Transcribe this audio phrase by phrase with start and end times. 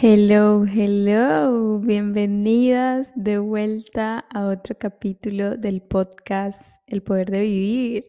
[0.00, 8.04] Hello, hello, bienvenidas de vuelta a otro capítulo del podcast El Poder de Vivir.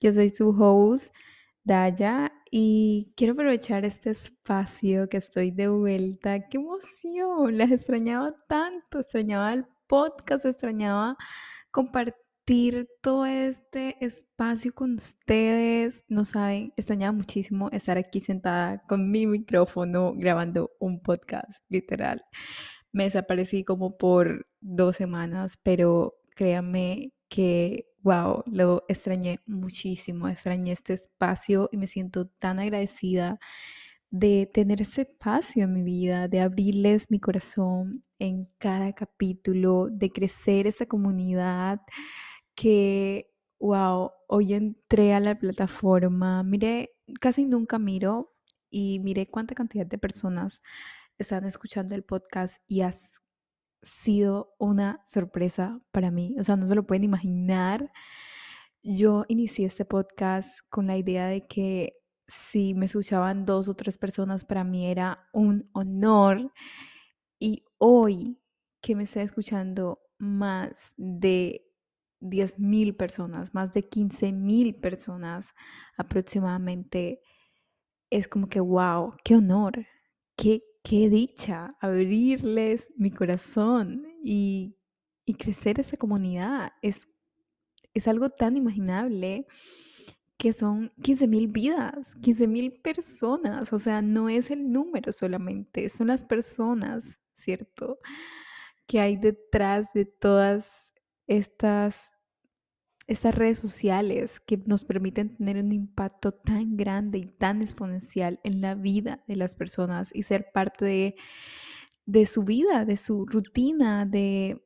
[0.00, 1.14] Yo soy su host,
[1.62, 6.48] Daya, y quiero aprovechar este espacio que estoy de vuelta.
[6.48, 7.56] ¡Qué emoción!
[7.56, 11.16] Las extrañaba tanto, extrañaba el podcast, extrañaba
[11.70, 12.27] compartir
[13.02, 16.02] todo este espacio con ustedes.
[16.08, 22.24] No saben, extrañaba muchísimo estar aquí sentada con mi micrófono grabando un podcast, literal.
[22.90, 30.94] Me desaparecí como por dos semanas, pero créanme que, wow, lo extrañé muchísimo, extrañé este
[30.94, 33.38] espacio y me siento tan agradecida
[34.10, 40.10] de tener ese espacio en mi vida, de abrirles mi corazón en cada capítulo, de
[40.10, 41.82] crecer esta comunidad
[42.58, 48.34] que, wow, hoy entré a la plataforma, miré, casi nunca miro
[48.68, 50.60] y miré cuánta cantidad de personas
[51.18, 53.12] están escuchando el podcast y has
[53.80, 56.34] sido una sorpresa para mí.
[56.40, 57.92] O sea, no se lo pueden imaginar.
[58.82, 61.92] Yo inicié este podcast con la idea de que
[62.26, 66.52] si me escuchaban dos o tres personas, para mí era un honor.
[67.38, 68.40] Y hoy
[68.80, 71.67] que me está escuchando más de
[72.20, 75.54] 10.000 personas, más de 15.000 personas
[75.96, 77.20] aproximadamente,
[78.10, 79.86] es como que, wow, qué honor,
[80.36, 84.76] qué, qué dicha abrirles mi corazón y,
[85.24, 86.72] y crecer esa comunidad.
[86.82, 87.00] Es,
[87.94, 89.46] es algo tan imaginable
[90.38, 96.24] que son 15.000 vidas, 15.000 personas, o sea, no es el número solamente, son las
[96.24, 97.98] personas, ¿cierto?
[98.86, 100.87] Que hay detrás de todas
[101.28, 102.10] estas,
[103.06, 108.60] estas redes sociales que nos permiten tener un impacto tan grande y tan exponencial en
[108.60, 111.14] la vida de las personas y ser parte de,
[112.06, 114.64] de su vida, de su rutina, de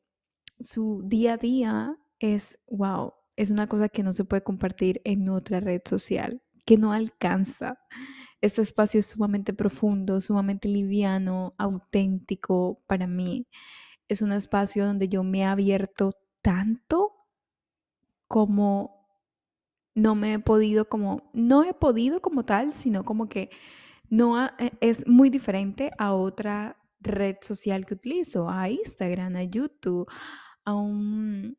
[0.59, 5.29] su día a día, es wow, es una cosa que no se puede compartir en
[5.29, 7.79] otra red social, que no alcanza.
[8.41, 13.47] Este espacio es sumamente profundo, sumamente liviano, auténtico para mí.
[14.09, 17.13] Es un espacio donde yo me he abierto tanto
[18.29, 19.03] como
[19.95, 23.51] no me he podido como, no he podido como tal, sino como que
[24.09, 30.07] no e, es muy diferente a otra red social que utilizo, a Instagram, a YouTube,
[30.65, 31.59] a un,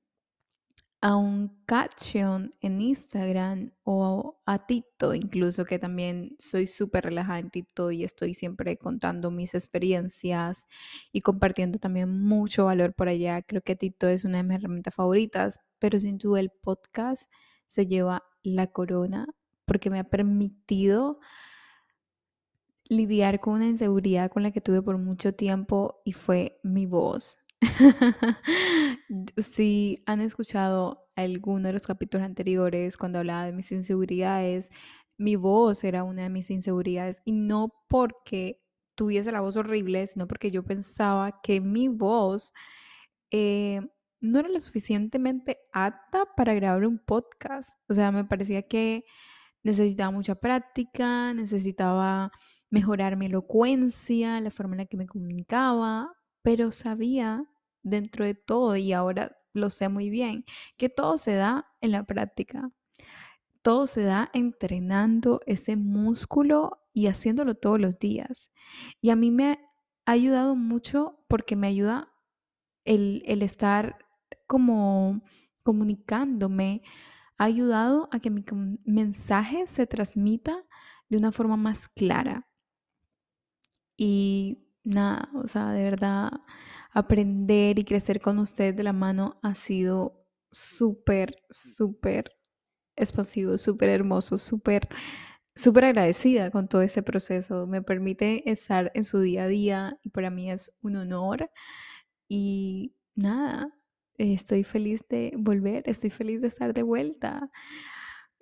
[1.03, 7.49] a un caption en Instagram o a TikTok incluso, que también soy súper relajada en
[7.49, 10.65] TikTok y estoy siempre contando mis experiencias
[11.11, 13.41] y compartiendo también mucho valor por allá.
[13.41, 17.29] Creo que TikTok es una de mis herramientas favoritas, pero sin duda el podcast
[17.67, 19.27] se lleva la corona
[19.65, 21.19] porque me ha permitido
[22.85, 27.39] lidiar con una inseguridad con la que tuve por mucho tiempo y fue mi voz
[29.37, 34.71] si han escuchado alguno de los capítulos anteriores cuando hablaba de mis inseguridades,
[35.17, 38.61] mi voz era una de mis inseguridades y no porque
[38.95, 42.53] tuviese la voz horrible, sino porque yo pensaba que mi voz
[43.31, 43.81] eh,
[44.21, 47.77] no era lo suficientemente apta para grabar un podcast.
[47.89, 49.05] O sea, me parecía que
[49.63, 52.31] necesitaba mucha práctica, necesitaba
[52.69, 57.45] mejorar mi elocuencia, la forma en la que me comunicaba, pero sabía
[57.83, 60.45] dentro de todo y ahora lo sé muy bien,
[60.77, 62.71] que todo se da en la práctica.
[63.61, 68.51] Todo se da entrenando ese músculo y haciéndolo todos los días.
[69.01, 69.59] Y a mí me
[70.05, 72.11] ha ayudado mucho porque me ayuda
[72.83, 73.97] el, el estar
[74.47, 75.21] como
[75.63, 76.83] comunicándome,
[77.37, 78.43] ha ayudado a que mi
[78.85, 80.65] mensaje se transmita
[81.09, 82.47] de una forma más clara.
[83.97, 86.31] Y nada, o sea, de verdad
[86.93, 92.31] aprender y crecer con ustedes de la mano ha sido súper, súper
[92.95, 94.87] expansivo, súper hermoso, súper,
[95.55, 97.67] súper agradecida con todo ese proceso.
[97.67, 101.49] Me permite estar en su día a día y para mí es un honor.
[102.27, 103.73] Y nada,
[104.17, 107.49] estoy feliz de volver, estoy feliz de estar de vuelta.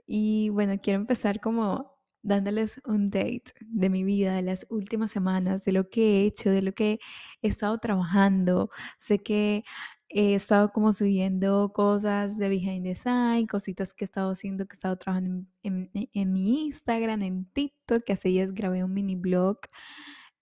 [0.05, 5.63] Y bueno, quiero empezar como dándoles un date de mi vida, de las últimas semanas,
[5.65, 6.99] de lo que he hecho, de lo que
[7.41, 8.69] he estado trabajando.
[8.99, 9.63] Sé que
[10.13, 14.73] he estado como subiendo cosas de behind the sign, cositas que he estado haciendo, que
[14.75, 15.89] he estado trabajando en,
[16.33, 19.59] mi Instagram, en TikTok, que hace días grabé un mini blog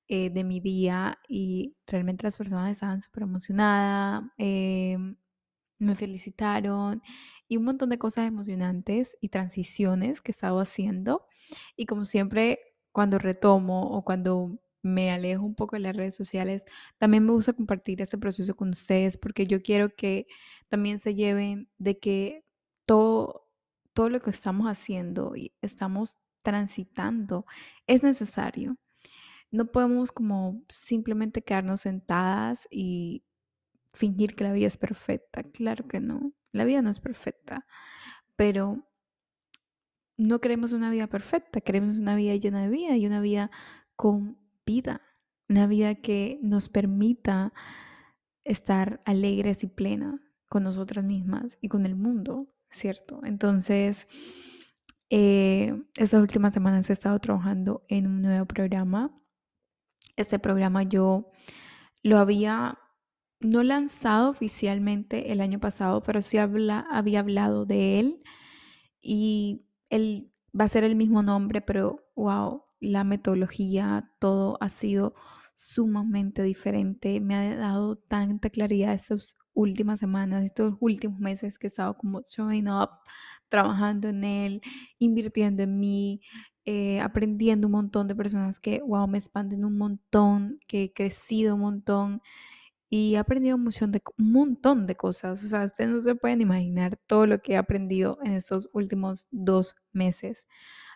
[0.08, 5.16] eh, de mi día y realmente las personas estaban súper emocionadas, em,
[5.80, 7.02] me felicitaron
[7.50, 11.28] y un montón de cosas emocionantes y transiciones que he estado haciendo.
[11.76, 12.60] Y como siempre,
[12.94, 16.66] cuando retomo o cuando me alejo un poco de las redes sociales,
[17.00, 20.28] también me gusta compartir este proceso con ustedes porque yo quiero que
[20.70, 22.46] también se lleven de que
[22.86, 23.48] todo,
[23.94, 27.46] todo lo que estamos haciendo y estamos transitando
[27.88, 28.78] es necesario.
[29.52, 33.24] No podemos como simplemente quedarnos sentadas y
[33.94, 35.44] fingir que la vida es perfecta.
[35.44, 37.66] Claro que no, la vida no es perfecta,
[38.36, 38.86] pero
[40.18, 43.52] no queremos una vida perfecta, queremos una vida llena de vida y una vida
[43.96, 45.02] con vida,
[45.48, 47.54] una vida que nos permita
[48.44, 53.22] estar alegres y plenas con nosotras mismas y con el mundo, ¿cierto?
[53.24, 54.08] Entonces,
[55.10, 59.12] eh, estas últimas semanas he estado trabajando en un nuevo programa.
[60.18, 61.32] Este programa yo
[62.04, 62.80] lo había
[63.42, 68.24] no lanzado oficialmente el año pasado, pero sí habla, había hablado de él
[69.02, 75.16] y él va a ser el mismo nombre, pero wow, la metodología, todo ha sido
[75.56, 77.20] sumamente diferente.
[77.22, 82.22] Me ha dado tanta claridad estas últimas semanas, estos últimos meses que he estado como
[82.22, 82.90] showing up,
[83.50, 84.62] trabajando en él,
[85.00, 86.22] invirtiendo en mí,
[86.66, 91.56] eh, aprendiendo un montón de personas que, wow, me expanden un montón, que he crecido
[91.56, 92.22] un montón
[92.90, 95.44] y he aprendido un montón, de, un montón de cosas.
[95.44, 99.28] O sea, ustedes no se pueden imaginar todo lo que he aprendido en estos últimos
[99.32, 100.48] dos meses.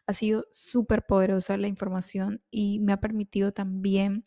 [0.08, 4.26] Ha sido súper poderosa la información y me ha permitido también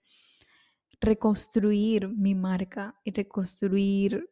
[1.01, 4.31] reconstruir mi marca y reconstruir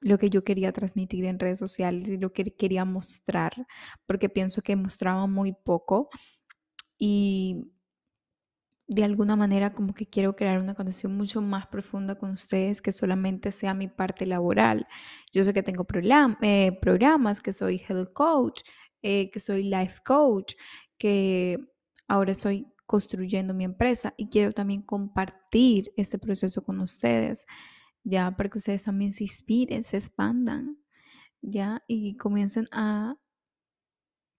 [0.00, 3.66] lo que yo quería transmitir en redes sociales y lo que quería mostrar,
[4.06, 6.08] porque pienso que mostraba muy poco
[6.98, 7.73] y
[8.86, 12.92] de alguna manera como que quiero crear una conexión mucho más profunda con ustedes que
[12.92, 14.86] solamente sea mi parte laboral.
[15.32, 15.86] Yo sé que tengo
[16.42, 18.62] eh, programas, que soy health coach,
[19.02, 20.54] eh, que soy life coach,
[20.98, 21.58] que
[22.08, 27.46] ahora estoy construyendo mi empresa y quiero también compartir ese proceso con ustedes,
[28.02, 30.78] ya para que ustedes también se inspiren, se expandan,
[31.40, 33.16] ya y comiencen a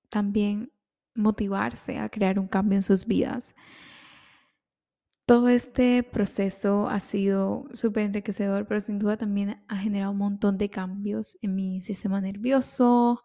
[0.09, 0.71] también
[1.15, 3.55] motivarse a crear un cambio en sus vidas.
[5.25, 10.59] Todo este proceso ha sido súper enriquecedor, pero sin duda también ha generado un montón
[10.59, 13.23] de cambios en mi sistema nervioso,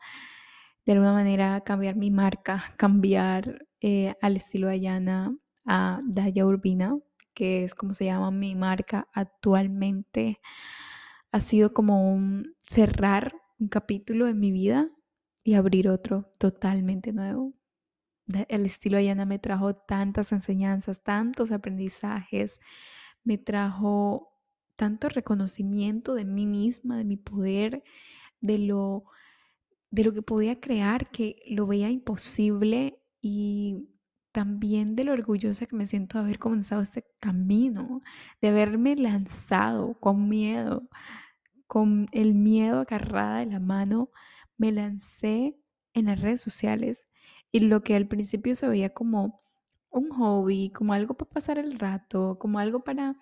[0.87, 5.37] de alguna manera cambiar mi marca, cambiar eh, al estilo Ayana
[5.67, 6.97] a Daya Urbina,
[7.35, 10.41] que es como se llama mi marca actualmente.
[11.33, 14.89] Ha sido como un cerrar un capítulo en mi vida
[15.45, 17.60] y abrir otro totalmente nuevo
[18.49, 22.61] el estilo Ayana me trajo tantas enseñanzas, tantos aprendizajes,
[23.25, 24.31] me trajo
[24.77, 27.85] tanto reconocimiento de mí misma, de mi poder,
[28.41, 29.05] de lo,
[29.91, 33.91] de lo que podía crear, que lo veía imposible y
[34.33, 38.01] también de lo orgullosa que me siento de haber comenzado este camino,
[38.41, 40.89] de haberme lanzado con miedo,
[41.67, 44.11] con el miedo agarrada de la mano,
[44.57, 45.59] me lancé
[45.95, 47.10] en las redes sociales
[47.53, 49.43] y lo que al principio se veía como
[49.91, 53.17] un hobby, como algo para pasar el rato, como algo para,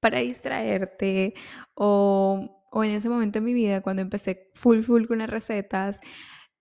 [0.00, 1.34] para distraerte,
[1.74, 6.00] o, o en ese momento de mi vida cuando empecé full, full con las recetas,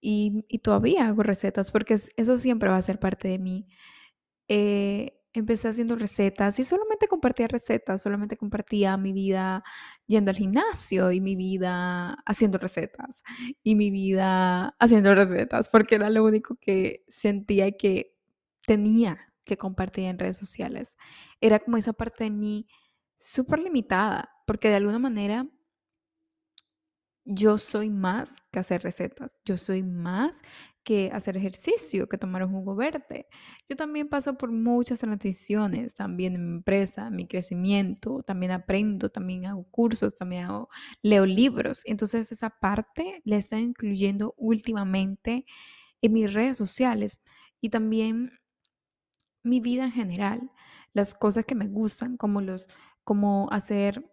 [0.02, 3.68] y, y todavía hago recetas, porque eso siempre va a ser parte de mí.
[4.50, 9.63] Eh, empecé haciendo recetas y solamente compartía recetas, solamente compartía mi vida
[10.08, 13.24] yendo al gimnasio y mi vida haciendo recetas
[13.63, 18.15] y mi vida haciendo recetas, porque era lo único que sentía que
[18.65, 20.98] tenía que compartir en redes sociales.
[21.42, 22.68] Era como esa parte de mí
[23.20, 25.48] súper limitada, porque de alguna manera
[27.25, 30.41] yo soy más que hacer recetas, yo soy más
[30.84, 33.27] que hacer ejercicio, que tomar un jugo verde.
[33.67, 39.48] Yo también paso por muchas transiciones, también en mi empresa, mi crecimiento, también aprendo, también
[39.48, 40.70] hago cursos, también hago,
[41.01, 41.82] leo libros.
[41.86, 45.46] Entonces esa parte la estoy incluyendo últimamente
[46.01, 47.20] en mis redes sociales
[47.62, 48.32] y también
[49.44, 50.51] mi vida en general,
[50.94, 52.67] las cosas que me gustan, como los
[53.03, 54.03] como hacer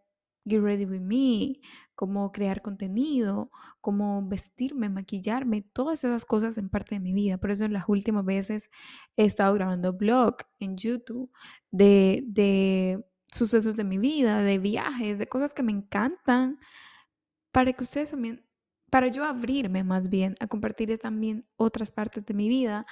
[0.46, 1.60] Get Ready With Me,
[2.02, 7.38] cómo crear contenido, cómo vestirme, maquillarme, todas esas cosas en parte de mi vida.
[7.38, 8.72] Por eso en las últimas veces
[9.16, 11.30] he estado grabando blog en YouTube
[11.70, 16.58] de, de sucesos de mi vida, de viajes, de cosas que me encantan,
[17.52, 18.44] para que ustedes también,
[18.90, 22.84] para yo abrirme más bien a compartir también otras partes de mi vida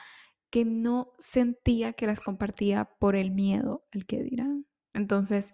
[0.50, 4.66] que no sentía que las compartía por el miedo al que dirán.
[4.94, 5.52] Entonces,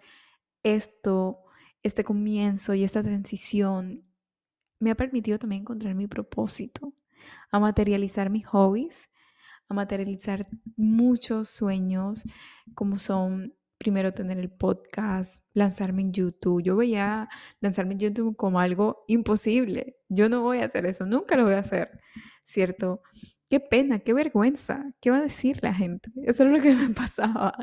[0.61, 1.39] esto
[1.83, 4.03] este comienzo y esta transición
[4.79, 6.93] me ha permitido también encontrar mi propósito,
[7.51, 9.09] a materializar mis hobbies,
[9.69, 12.23] a materializar muchos sueños,
[12.75, 16.63] como son primero tener el podcast, lanzarme en YouTube.
[16.63, 17.29] Yo veía
[17.59, 19.97] lanzarme en YouTube como algo imposible.
[20.09, 21.99] Yo no voy a hacer eso, nunca lo voy a hacer,
[22.43, 23.01] ¿cierto?
[23.49, 26.11] Qué pena, qué vergüenza, ¿qué va a decir la gente?
[26.23, 27.53] Eso es lo que me pasaba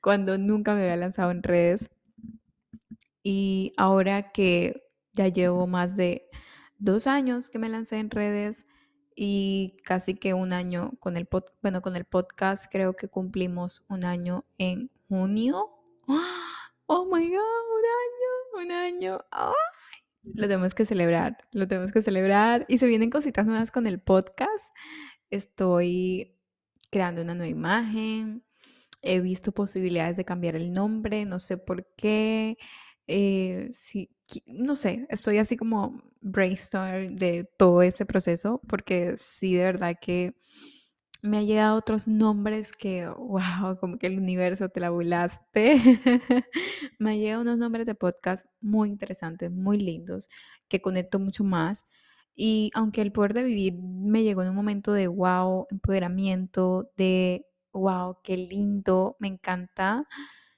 [0.00, 1.90] cuando nunca me había lanzado en redes.
[3.22, 6.28] Y ahora que ya llevo más de
[6.78, 8.66] dos años que me lancé en redes
[9.14, 13.84] y casi que un año con el, pod, bueno, con el podcast, creo que cumplimos
[13.88, 15.68] un año en junio.
[16.92, 19.24] Oh my god, un año, un año.
[20.24, 22.66] Lo tenemos que celebrar, lo tenemos que celebrar.
[22.66, 24.74] Y se vienen cositas nuevas con el podcast.
[25.30, 26.36] Estoy
[26.90, 28.44] creando una nueva imagen.
[29.02, 32.58] He visto posibilidades de cambiar el nombre, no sé por qué.
[33.12, 34.08] Eh, sí,
[34.46, 40.36] no sé, estoy así como brainstorm de todo ese proceso, porque sí, de verdad que
[41.22, 45.74] me ha llegado otros nombres que, wow, como que el universo te la volaste.
[47.00, 50.28] me ha llegado unos nombres de podcast muy interesantes, muy lindos,
[50.68, 51.84] que conecto mucho más.
[52.36, 57.44] Y aunque el poder de vivir me llegó en un momento de wow, empoderamiento, de
[57.72, 60.06] wow, qué lindo, me encanta,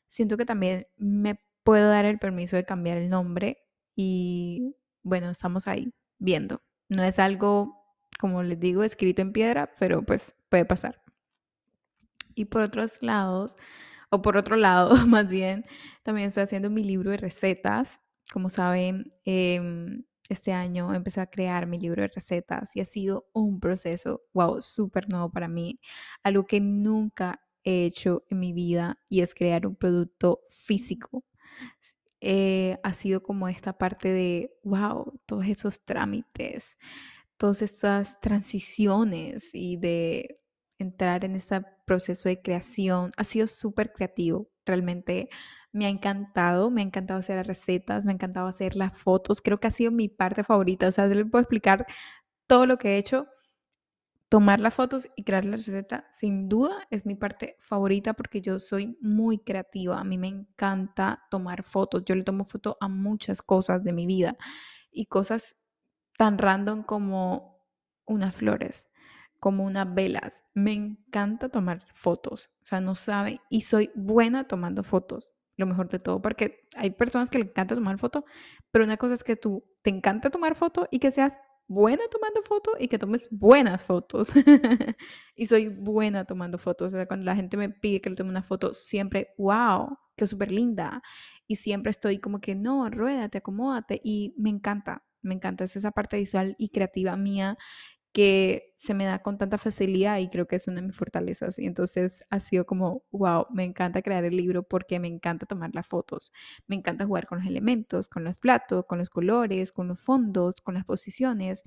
[0.06, 3.59] siento que también me puedo dar el permiso de cambiar el nombre
[3.97, 6.62] y bueno, estamos ahí viendo.
[6.88, 7.76] No es algo,
[8.19, 11.02] como les digo, escrito en piedra, pero pues puede pasar.
[12.35, 13.57] Y por otros lados,
[14.11, 15.64] o por otro lado, más bien,
[16.02, 18.00] también estoy haciendo mi libro de recetas.
[18.33, 23.26] Como saben, em, este año empecé a crear mi libro de recetas y ha sido
[23.33, 25.81] un proceso, wow, súper nuevo para mí.
[26.23, 31.25] Algo que nunca he hecho en mi vida y es crear un producto físico.
[32.21, 36.78] Eh, ha sido como esta parte de, wow, todos esos trámites,
[37.37, 40.40] todas estas transiciones y de
[40.78, 43.11] entrar en este proceso de creación.
[43.16, 45.28] Ha sido súper creativo, realmente
[45.73, 49.40] me ha encantado, me ha encantado hacer las recetas, me ha encantado hacer las fotos,
[49.42, 51.87] creo que ha sido mi parte favorita, o sea, les puedo explicar
[52.47, 53.26] todo lo que he hecho
[54.32, 58.60] tomar las fotos y crear la receta, sin duda es mi parte favorita porque yo
[58.60, 60.00] soy muy creativa.
[60.00, 62.02] A mí me encanta tomar fotos.
[62.06, 64.38] Yo le tomo foto a muchas cosas de mi vida
[64.90, 65.56] y cosas
[66.16, 67.62] tan random como
[68.06, 68.88] unas flores,
[69.38, 70.44] como unas velas.
[70.54, 72.50] Me encanta tomar fotos.
[72.62, 73.42] O sea, no sabe.
[73.50, 75.30] Y soy buena tomando fotos.
[75.58, 78.24] Lo mejor de todo, porque hay personas que le encanta tomar fotos,
[78.70, 81.36] pero una cosa es que tú te encanta tomar fotos y que seas
[81.73, 84.33] buena tomando fotos y que tomes buenas fotos.
[85.37, 86.88] y soy buena tomando fotos.
[86.88, 90.26] O sea, cuando la gente me pide que le tome una foto, siempre, wow, qué
[90.26, 91.02] súper linda.
[91.47, 94.00] Y siempre estoy como que, no, ruédate, acomódate.
[94.05, 95.64] Y me encanta, me encanta.
[95.64, 97.59] Es esa parte visual y creativa mía
[98.12, 101.59] que se me da con tanta facilidad y creo que es una de mis fortalezas.
[101.59, 105.75] Y entonces ha sido como, wow, me encanta crear el libro porque me encanta tomar
[105.75, 106.33] las fotos,
[106.66, 110.57] me encanta jugar con los elementos, con los platos, con los colores, con los fondos,
[110.61, 111.62] con las posiciones.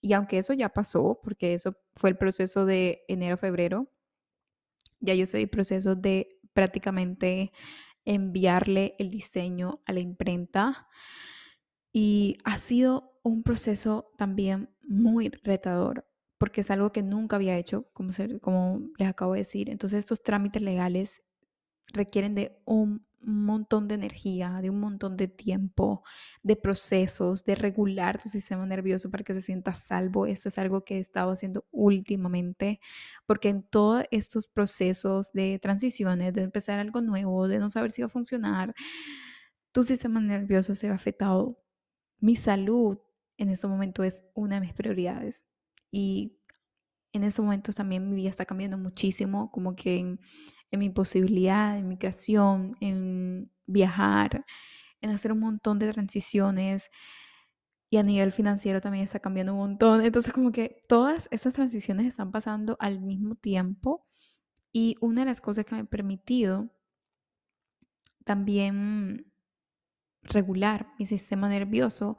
[0.00, 3.90] Y aunque eso ya pasó, porque eso fue el proceso de enero-febrero,
[5.00, 7.52] ya yo estoy en proceso de prácticamente
[8.04, 10.88] enviarle el diseño a la imprenta.
[11.92, 16.06] Y ha sido un proceso también muy retador,
[16.36, 19.70] porque es algo que nunca había hecho, como, como les acabo de decir.
[19.70, 21.22] Entonces estos trámites legales
[21.92, 26.02] requieren de un montón de energía, de un montón de tiempo,
[26.42, 30.26] de procesos, de regular tu sistema nervioso para que se sienta salvo.
[30.26, 32.80] Esto es algo que he estado haciendo últimamente,
[33.26, 38.02] porque en todos estos procesos de transiciones, de empezar algo nuevo, de no saber si
[38.02, 38.74] va a funcionar,
[39.72, 41.58] tu sistema nervioso se ha afectado
[42.18, 42.98] mi salud
[43.40, 45.46] en este momento es una de mis prioridades.
[45.90, 46.36] Y
[47.12, 50.20] en estos momentos también mi vida está cambiando muchísimo, como que en,
[50.72, 54.44] mi posibilidad, en mi creación, en viajar,
[55.00, 56.90] en hacer un montón de transiciones.
[57.88, 60.04] Y a nivel financiero también está cambiando un montón.
[60.04, 64.06] Entonces como que todas esas transiciones están pasando al mismo tiempo.
[64.70, 66.70] Y una de las cosas que me ha permitido
[68.24, 69.32] también
[70.22, 72.18] regular mi sistema nervioso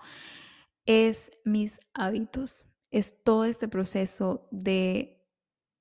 [0.85, 5.21] es mis hábitos, es todo este proceso de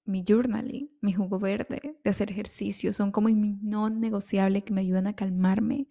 [0.04, 4.80] mi journaling, mi jugo verde, de hacer ejercicio, son como mi no negociable que me
[4.80, 5.88] ayudan a calmarme,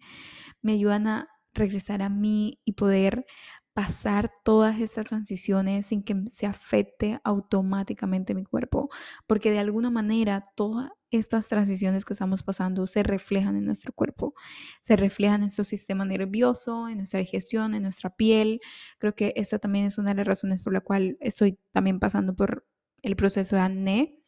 [0.62, 3.26] me ayudan a regresar a mí y poder
[3.72, 8.90] pasar todas estas transiciones sin que se afecte automáticamente mi cuerpo,
[9.26, 14.34] porque de alguna manera todas estas transiciones que estamos pasando se reflejan en nuestro cuerpo,
[14.80, 18.60] se reflejan en nuestro sistema nervioso, en nuestra digestión, en nuestra piel.
[18.98, 22.34] Creo que esta también es una de las razones por la cual estoy también pasando
[22.34, 22.66] por
[23.02, 24.18] el proceso de acné,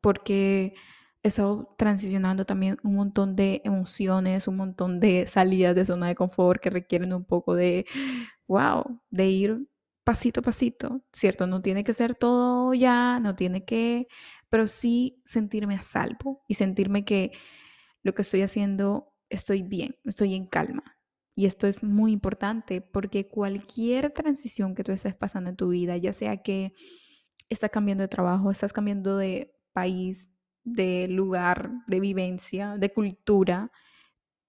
[0.00, 0.74] porque
[1.22, 6.14] he estado transicionando también un montón de emociones, un montón de salidas de zona de
[6.14, 7.86] confort que requieren un poco de,
[8.48, 9.68] wow, de ir
[10.04, 11.46] pasito a pasito, ¿cierto?
[11.46, 14.08] No tiene que ser todo ya, no tiene que,
[14.48, 17.32] pero sí sentirme a salvo y sentirme que
[18.02, 20.96] lo que estoy haciendo estoy bien, estoy en calma.
[21.36, 25.96] Y esto es muy importante porque cualquier transición que tú estés pasando en tu vida,
[25.96, 26.72] ya sea que
[27.48, 30.28] estás cambiando de trabajo, estás cambiando de país,
[30.64, 33.70] de lugar, de vivencia, de cultura,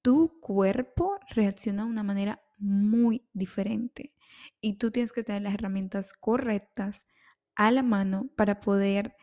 [0.01, 4.13] tu cuerpo reacciona de una manera muy diferente.
[4.60, 7.08] Y tú tienes que tener las herramientas correctas
[7.56, 9.15] a la mano para poder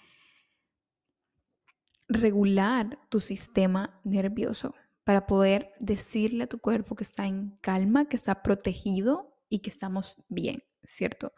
[2.08, 8.16] regular tu sistema nervioso, para poder decirle a tu cuerpo que está en calma, que
[8.16, 11.32] está protegido y que estamos bien, ¿cierto?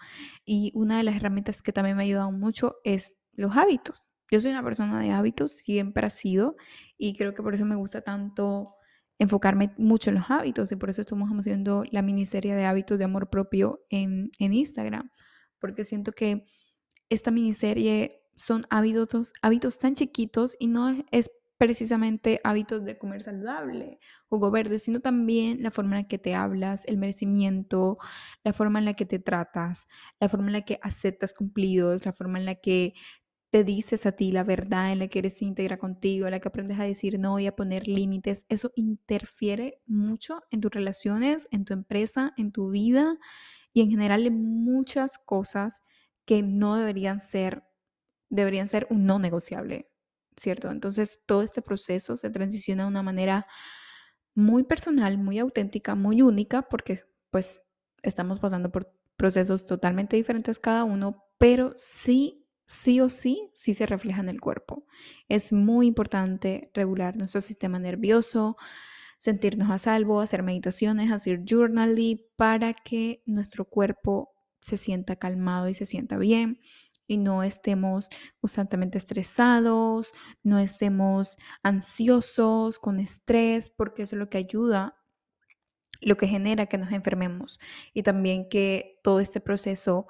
[0.44, 4.09] Y una de las herramientas que también me ha ayudado mucho es los hábitos.
[4.30, 6.56] Yo soy una persona de hábitos, siempre ha sido,
[6.96, 8.74] y creo que por eso me gusta tanto
[9.18, 13.04] enfocarme mucho en los hábitos y por eso estamos haciendo la miniserie de hábitos de
[13.04, 15.10] amor propio en, en Instagram,
[15.58, 16.46] porque siento que
[17.10, 23.98] esta miniserie son hábitos, hábitos tan chiquitos y no es precisamente hábitos de comer saludable,
[24.30, 27.98] jugo verde, sino también la forma en la que te hablas, el merecimiento,
[28.42, 29.86] la forma en la que te tratas,
[30.18, 32.94] la forma en la que aceptas cumplidos, la forma en la que
[33.50, 36.48] te dices a ti la verdad, en la que eres íntegra contigo, en la que
[36.48, 41.64] aprendes a decir no y a poner límites, eso interfiere mucho en tus relaciones, en
[41.64, 43.18] tu empresa, en tu vida
[43.72, 45.82] y en general en muchas cosas
[46.24, 47.64] que no deberían ser,
[48.28, 49.90] deberían ser un no negociable,
[50.36, 50.70] ¿cierto?
[50.70, 53.46] Entonces todo este proceso se transiciona de una manera
[54.34, 57.60] muy personal, muy auténtica, muy única, porque pues
[58.02, 62.39] estamos pasando por procesos totalmente diferentes cada uno, pero sí
[62.70, 64.86] sí o sí, sí se refleja en el cuerpo.
[65.28, 68.56] Es muy importante regular nuestro sistema nervioso,
[69.18, 74.30] sentirnos a salvo, hacer meditaciones, hacer journaling para que nuestro cuerpo
[74.60, 76.60] se sienta calmado y se sienta bien
[77.08, 78.08] y no estemos
[78.40, 80.12] constantemente estresados,
[80.44, 84.94] no estemos ansiosos, con estrés, porque eso es lo que ayuda,
[86.00, 87.58] lo que genera que nos enfermemos
[87.92, 90.06] y también que todo este proceso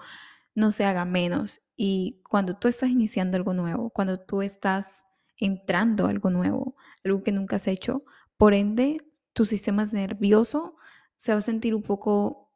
[0.55, 1.61] no se haga menos.
[1.77, 5.05] Y cuando tú estás iniciando algo nuevo, cuando tú estás
[5.39, 8.05] entrando a algo nuevo, algo que nunca has hecho,
[8.37, 8.99] por ende,
[9.33, 10.77] tu sistema nervioso
[11.17, 12.51] se va a sentir un poco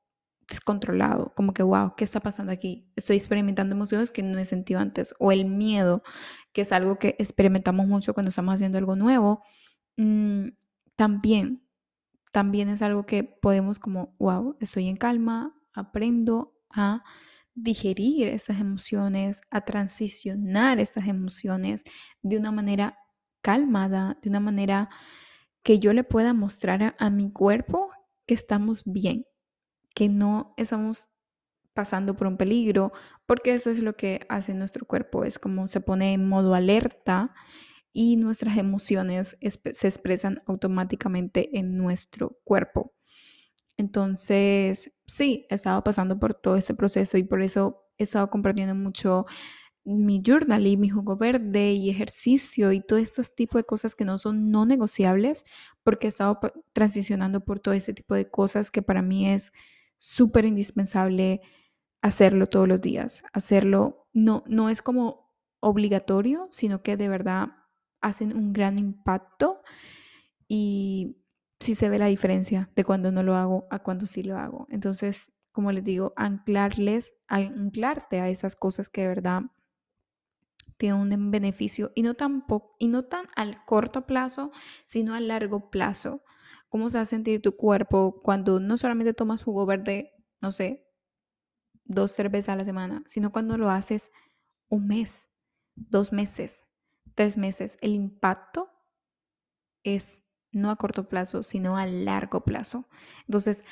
[0.49, 2.91] descontrolado, como que, wow, ¿qué está pasando aquí?
[2.97, 6.03] Estoy experimentando emociones que no he sentido antes, o el miedo,
[6.53, 9.43] que es algo que experimentamos mucho cuando estamos haciendo algo nuevo,
[9.97, 10.49] mm,
[10.97, 11.67] también,
[12.33, 17.03] también es algo que podemos como, wow, estoy en calma, aprendo a
[17.55, 21.85] digerir esas emociones, a transicionar esas emociones
[22.23, 22.99] de una manera
[23.43, 24.91] calmada, de una manera
[25.63, 27.91] que yo le pueda mostrar a, mi cuerpo
[28.27, 29.27] que estamos bien,
[29.95, 31.09] que no estamos
[31.75, 32.93] pasando por un peligro,
[33.27, 37.35] porque eso es lo que hace nuestro cuerpo, es como se pone en modo alerta
[37.93, 42.95] y nuestras emociones se expresan automáticamente en nuestro cuerpo.
[43.77, 48.75] Entonces, sí, he estado pasando por todo este proceso y por eso he estado compartiendo
[48.75, 49.27] mucho
[49.85, 54.05] mi journal y mi jugo verde y ejercicio y todo este tipo de cosas que
[54.05, 55.45] no son no negociables
[55.83, 56.41] porque he estado
[56.73, 59.53] transicionando por todo ese tipo de cosas que para mí es
[59.99, 61.43] súper indispensable
[62.03, 63.23] hacerlo todos los días.
[63.33, 67.49] Hacerlo no, no es como obligatorio, sino que de verdad
[68.01, 69.63] hacen un gran impacto
[70.49, 71.17] y
[71.65, 74.67] si se ve la diferencia de cuando no lo hago a cuando sí lo hago.
[74.71, 79.43] Entonces, como les digo, anclarles, anclarte a esas cosas que de verdad
[80.77, 82.45] tienen un beneficio y no tan,
[82.79, 84.51] y no tan al corto plazo,
[84.85, 86.23] sino a largo plazo.
[86.69, 90.87] ¿Cómo se va a sentir tu cuerpo cuando no solamente tomas jugo verde, no sé,
[91.85, 94.11] dos, tres veces a la semana, sino cuando lo haces
[94.69, 95.31] un mes,
[95.77, 96.65] dos meses,
[97.15, 97.79] tres meses?
[97.81, 98.71] El impacto
[99.85, 100.24] es
[100.55, 102.89] no a corto plazo, sino a largo plazo.
[103.27, 103.65] Entonces,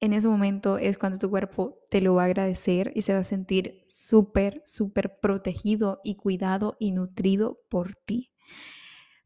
[0.00, 3.20] en ese momento es cuando tu cuerpo te lo va a agradecer y se va
[3.20, 8.32] a sentir súper, súper protegido y cuidado y nutrido por ti.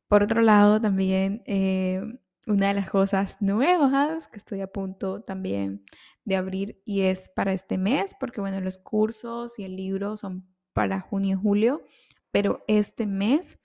[0.07, 2.03] Por otro lado, también eh,
[2.47, 5.83] una de las cosas nuevas que estoy a punto también
[6.25, 10.47] de abrir y es para este mes, porque bueno, los cursos y el libro son
[10.73, 11.83] para junio y julio,
[12.31, 13.59] pero este mes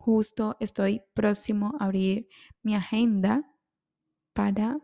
[0.00, 2.28] justo estoy próximo a abrir
[2.62, 3.44] mi agenda
[4.34, 4.78] para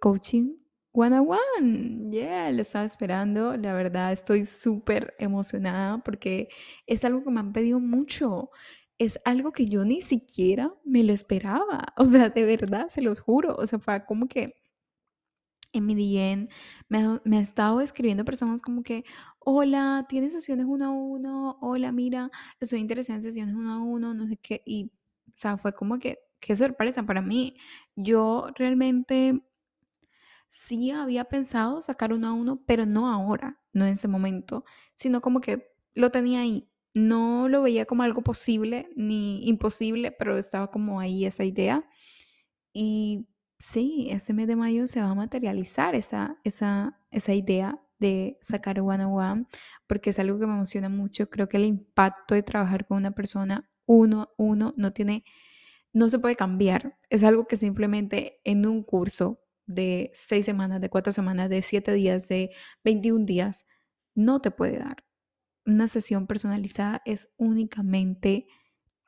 [0.00, 0.56] coaching
[0.92, 2.10] one on one.
[2.10, 3.56] Yeah, lo estaba esperando.
[3.56, 6.48] La verdad, estoy súper emocionada porque
[6.86, 8.50] es algo que me han pedido mucho.
[8.98, 11.92] es algo que yo ni siquiera me lo esperaba.
[11.96, 13.56] O sea, de verdad, se los juro.
[13.56, 14.54] O sea, fue como que
[15.72, 16.48] en mi DM
[16.88, 19.04] me me ha estado escribiendo personas como que,
[19.38, 21.58] hola, ¿tienes sesiones uno a uno?
[21.60, 22.30] Hola, mira,
[22.60, 24.62] estoy interesada en sesiones uno a uno, no sé qué.
[24.66, 24.92] Y,
[25.28, 27.56] o sea, fue como que, qué sorpresa para mí.
[27.96, 29.42] Yo realmente
[30.48, 34.64] sí había pensado sacar uno a uno, pero no ahora, no en ese momento,
[34.96, 36.68] sino como que lo tenía ahí.
[36.94, 41.88] No lo veía como algo posible ni imposible, pero estaba como ahí esa idea.
[42.74, 43.28] Y
[43.62, 48.80] sí, este mes de mayo se va a materializar esa, esa, esa idea de sacar
[48.80, 49.46] one on one,
[49.86, 51.30] porque es algo que me emociona mucho.
[51.30, 55.24] Creo que el impacto de trabajar con una persona uno a uno no tiene,
[55.92, 56.98] no se puede cambiar.
[57.08, 61.92] Es algo que simplemente en un curso de seis semanas, de cuatro semanas, de siete
[61.92, 62.50] días, de
[62.84, 63.64] 21 días,
[64.14, 65.04] no te puede dar.
[65.64, 68.46] Una sesión personalizada es únicamente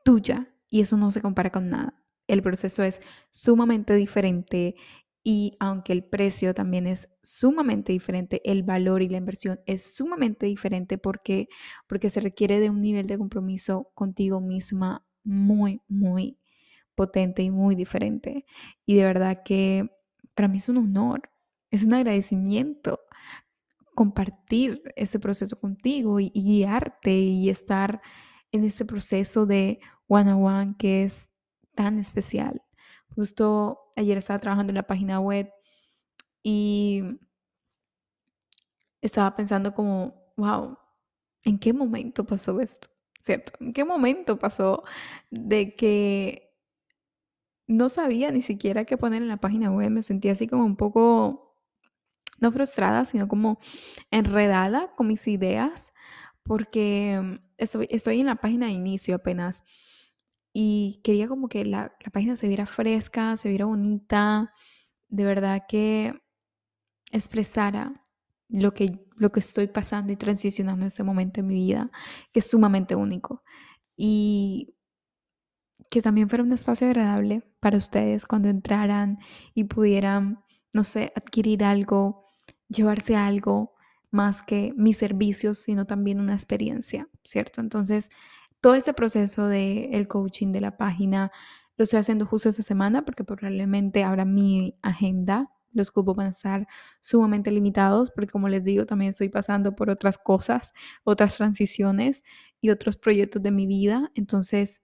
[0.05, 2.04] tuya y eso no se compara con nada.
[2.27, 4.75] El proceso es sumamente diferente
[5.23, 10.47] y aunque el precio también es sumamente diferente, el valor y la inversión es sumamente
[10.47, 11.49] diferente porque,
[11.87, 16.39] porque se requiere de un nivel de compromiso contigo misma muy, muy
[16.95, 18.45] potente y muy diferente.
[18.85, 19.89] Y de verdad que
[20.35, 21.23] para mí es un honor,
[21.71, 23.01] es un agradecimiento
[23.95, 28.03] compartir ese proceso contigo y, guiarte y estar
[28.53, 31.31] en ese proceso de one on one que es
[31.75, 32.63] tan especial.
[33.15, 35.51] Justo ayer estaba trabajando en la página web
[36.43, 37.03] y
[39.01, 40.79] estaba pensando como, wow,
[41.45, 42.89] ¿en qué momento pasó esto?
[43.21, 43.53] ¿Cierto?
[43.61, 44.85] ¿En qué momento pasó
[45.31, 46.55] de que
[47.67, 49.91] no sabía ni siquiera qué poner en la página web?
[49.91, 51.57] Me sentía así como un poco,
[52.41, 53.59] no frustrada, sino como
[54.11, 55.93] enredada con mis ideas,
[56.43, 59.65] porque estoy, estoy en la página de inicio apenas
[60.55, 64.53] y quería como que la, la, página se viera fresca, se viera bonita,
[65.09, 66.14] de verdad que
[67.11, 68.05] expresara
[68.49, 71.90] lo que, lo que estoy pasando y transicionando en este momento en mi vida,
[72.33, 73.43] que es sumamente único.
[73.97, 74.77] Y
[75.90, 79.19] que también fuera un espacio agradable para ustedes cuando entraran
[79.55, 82.25] y pudieran, no sé, adquirir algo,
[82.69, 83.75] llevarse algo
[84.12, 87.61] más que mis servicios, sino también una experiencia, ¿cierto?
[87.61, 88.11] Entonces,
[88.64, 91.31] todo ese proceso del el coaching de la página
[91.77, 96.31] lo estoy haciendo justo esta semana porque probablemente ahora mi agenda, los cupos van a
[96.31, 96.66] estar
[97.03, 100.72] sumamente limitados porque como les digo, también estoy pasando por otras cosas,
[101.03, 102.22] otras transiciones
[102.62, 104.11] y otros proyectos de mi vida.
[104.14, 104.81] Entonces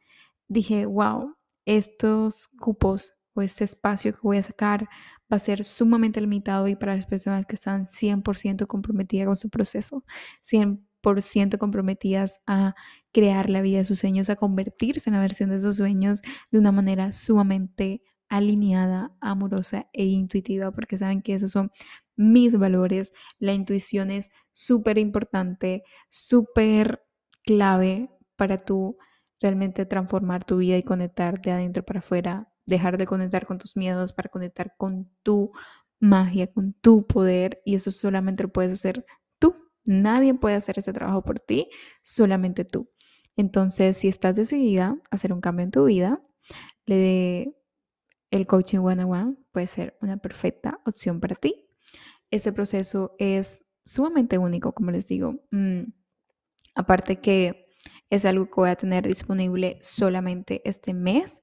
[0.46, 4.90] dije, wow, estos cupos o este espacio que voy a sacar
[5.32, 9.48] va a ser sumamente limitado y para las personas que están 100% comprometidas con su
[9.48, 10.04] proceso,
[10.42, 10.89] 100%
[11.20, 12.74] ciento comprometidas a
[13.12, 16.58] crear la vida de sus sueños, a convertirse en la versión de sus sueños de
[16.58, 21.70] una manera sumamente alineada, amorosa e intuitiva, porque saben que esos son
[22.16, 23.12] mis valores.
[23.38, 27.02] La intuición es súper importante, súper
[27.44, 28.98] clave para tú
[29.40, 33.76] realmente transformar tu vida y conectar de adentro para afuera, dejar de conectar con tus
[33.76, 35.52] miedos para conectar con tu
[35.98, 39.04] magia, con tu poder y eso solamente lo puedes hacer
[39.84, 41.68] Nadie puede hacer ese trabajo por ti,
[42.02, 42.90] solamente tú.
[43.36, 46.22] Entonces, si estás decidida a hacer un cambio en tu vida,
[46.86, 47.54] le
[48.30, 51.66] el coaching one on one puede ser una perfecta opción para ti.
[52.30, 55.40] Ese proceso es sumamente único, como les digo.
[55.50, 55.92] Mm,
[56.74, 57.66] aparte que
[58.08, 61.42] es algo que voy a tener disponible solamente este mes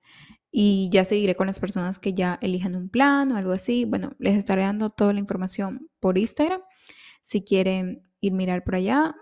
[0.50, 3.86] y ya seguiré con las personas que ya elijan un plan o algo así.
[3.86, 6.62] Bueno, les estaré dando toda la información por Instagram.
[7.22, 9.16] Si quieren ir mirar por allá,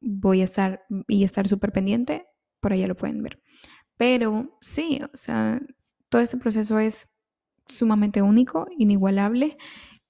[0.00, 2.26] voy a estar y estar súper pendiente,
[2.60, 3.40] por allá lo pueden ver.
[3.96, 5.60] Pero sí, o sea,
[6.08, 7.08] todo este proceso es
[7.66, 9.56] sumamente único, inigualable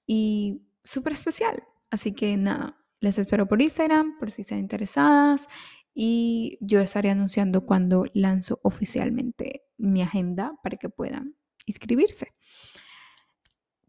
[0.05, 1.63] y súper especial.
[1.89, 5.47] Así que nada, les espero por Instagram por si están interesadas
[5.93, 12.33] y yo estaré anunciando cuando lanzo oficialmente mi agenda para que puedan inscribirse.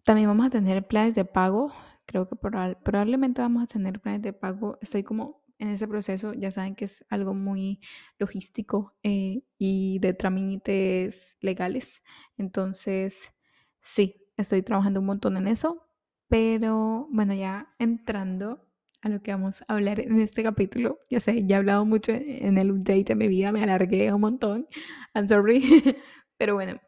[0.03, 1.73] También vamos a tener planes de pago
[2.07, 4.79] Creo que probablemente vamos a tener planes de pago.
[4.83, 7.81] Estoy como en ese proceso, ya saben que es algo muy
[8.19, 12.03] logístico eh, y de trámites legales.
[12.37, 13.33] Entonces,
[13.81, 15.81] sí, estoy trabajando un montón en eso.
[16.29, 18.67] Pero bueno, ya entrando
[19.03, 20.99] a lo que vamos a hablar en este capítulo.
[21.11, 24.21] Ya sé, ya he hablado mucho en el update de mi vida, me alargué un
[24.23, 24.67] montón.
[25.15, 25.63] I'm sorry.
[26.39, 26.81] Pero bueno,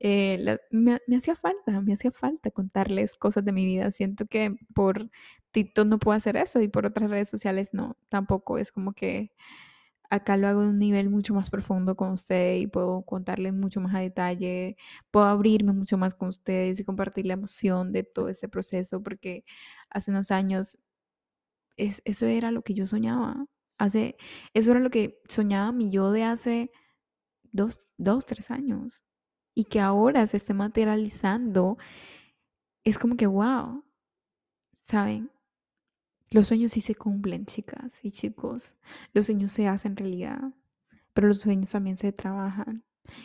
[0.00, 3.90] eh, me, hacía falta, me hacía falta contarles cosas de mi vida.
[3.92, 5.10] Siento que por
[5.52, 8.58] TikTok no puedo hacer eso y por otras redes sociales no, tampoco.
[8.58, 9.32] Es como que
[10.10, 13.80] acá lo hago de un nivel mucho más profundo con usted y puedo contarle mucho
[13.80, 14.76] más a detalle,
[15.10, 19.44] puedo abrirme mucho más con ustedes y compartir la emoción de todo ese proceso, porque
[19.90, 20.78] hace unos años
[21.76, 23.46] es, eso era lo que yo soñaba.
[23.78, 24.16] Hace,
[24.54, 26.72] eso era lo que soñaba mi yo de hace
[27.52, 29.04] dos, dos, tres años.
[29.58, 31.78] Y que ahora se esté materializando.
[32.84, 33.82] Es como que, wow.
[34.84, 35.32] ¿Saben?
[36.30, 38.76] Los sueños sí se cumplen, chicas y chicos.
[39.14, 40.54] Los sueños se hacen realidad.
[41.12, 42.84] Pero los sueños también se trabajan.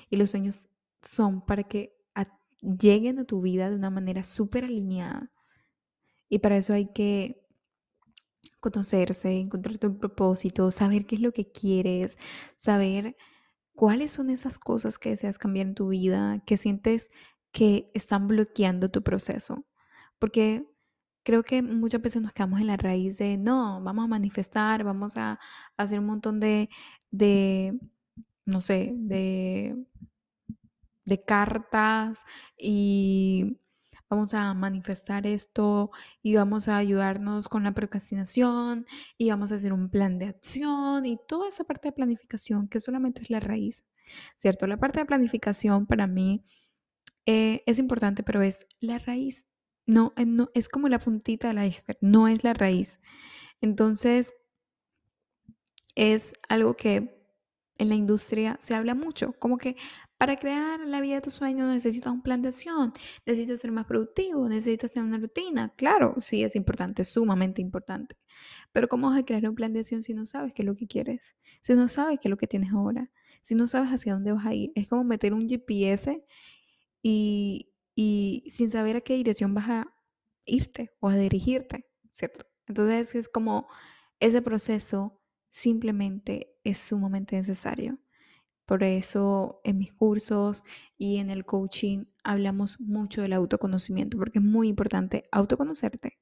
[0.09, 0.69] Y los sueños
[1.03, 1.95] son para que
[2.61, 5.31] lleguen a tu vida de una manera súper alineada.
[6.29, 7.45] Y para eso hay que
[8.59, 12.17] conocerse, encontrar tu propósito, saber qué es lo que quieres,
[12.55, 13.17] saber
[13.75, 17.09] cuáles son esas cosas que deseas cambiar en tu vida, que sientes
[17.51, 19.65] que están bloqueando tu proceso.
[20.19, 20.65] Porque
[21.23, 25.17] creo que muchas veces nos quedamos en la raíz de, no, vamos a manifestar, vamos
[25.17, 25.39] a,
[25.77, 26.69] hacer un montón de,
[27.11, 27.79] de
[28.45, 29.77] no sé, de,
[31.05, 32.25] de cartas
[32.57, 33.57] y
[34.13, 35.89] vamos a manifestar esto
[36.21, 38.85] y vamos a ayudarnos con la procrastinación
[39.17, 42.79] y vamos a hacer un plan de acción y toda esa parte de planificación que
[42.79, 43.85] solamente es la raíz,
[44.35, 44.67] ¿cierto?
[44.67, 46.43] La parte de planificación para mí
[47.25, 49.45] eh, es importante, pero es la raíz.
[49.87, 52.99] No, eh, no, es como la puntita del iceberg, no es la raíz.
[53.61, 54.31] Entonces,
[55.95, 57.19] es algo que
[57.79, 59.75] en la industria se habla mucho, como que
[60.23, 62.93] para crear la vida de tus sueños necesitas un plan de acción,
[63.25, 65.73] necesitas ser más productivo, necesitas tener una rutina.
[65.75, 68.15] Claro, sí, es importante, sumamente importante.
[68.71, 70.75] Pero ¿cómo vas a crear un plan de acción si no sabes qué es lo
[70.75, 71.35] que quieres?
[71.61, 74.45] Si no sabes qué es lo que tienes ahora, si no sabes hacia dónde vas
[74.45, 74.71] a ir.
[74.75, 76.25] Es como meter un GPS
[77.01, 79.93] y, y sin saber a qué dirección vas a
[80.45, 82.45] irte o a dirigirte, ¿cierto?
[82.67, 83.67] Entonces es como
[84.21, 87.99] ese proceso simplemente es sumamente necesario.
[88.65, 90.63] Por eso en mis cursos
[90.97, 96.19] y en el coaching hablamos mucho del autoconocimiento, porque es muy importante autoconocerte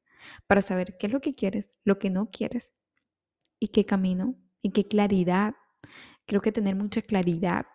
[0.48, 2.74] para saber qué es lo que quieres, lo que no quieres
[3.60, 5.56] y qué camino y qué claridad.
[6.26, 7.66] Creo que tener mucha claridad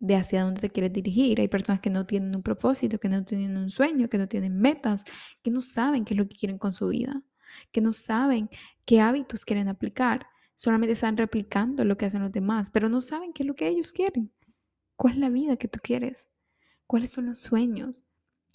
[0.00, 1.40] de hacia dónde te quieres dirigir.
[1.40, 4.60] Hay personas que no tienen un propósito, que no tienen un sueño, que no tienen
[4.60, 5.04] metas,
[5.42, 7.22] que no saben qué es lo que quieren con su vida,
[7.72, 8.50] que no saben
[8.84, 13.32] qué hábitos quieren aplicar solamente están replicando lo que hacen los demás, pero no saben
[13.32, 14.32] qué es lo que ellos quieren.
[14.96, 16.28] ¿Cuál es la vida que tú quieres?
[16.86, 18.04] ¿Cuáles son los sueños?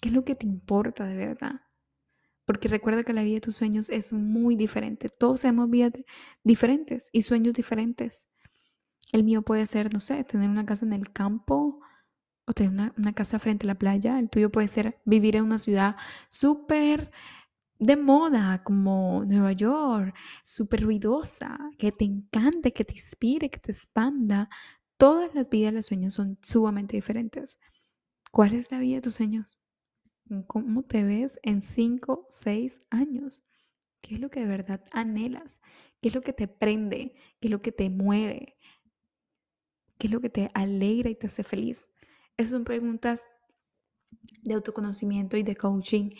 [0.01, 1.61] ¿Qué es lo que te importa de verdad?
[2.45, 5.07] Porque recuerda que la vida de tus sueños es muy diferente.
[5.09, 5.93] Todos tenemos vidas
[6.43, 8.27] diferentes y sueños diferentes.
[9.11, 11.81] El mío puede ser, no sé, tener una casa en el campo
[12.45, 14.17] o tener una, casa frente a la playa.
[14.17, 15.95] El tuyo puede ser vivir en una ciudad
[16.29, 17.11] súper
[17.79, 20.13] de moda como Nueva York,
[20.43, 24.49] súper ruidosa, que te encante, que te inspire, que te expanda.
[24.97, 27.57] Todas las vidas de los sueños son sumamente diferentes.
[28.31, 29.57] ¿Cuál es la vida de tus sueños?
[30.45, 33.41] ¿Cómo te ves en 5, 6 años?
[34.01, 35.61] ¿Qué es lo que de verdad anhelas?
[36.01, 37.15] ¿Qué es lo que te prende?
[37.39, 38.57] ¿Qué es lo que te mueve?
[39.97, 41.87] ¿Qué es lo que te alegra y te hace feliz?
[42.37, 43.25] Esas son preguntas
[44.43, 46.11] de autoconocimiento y de coaching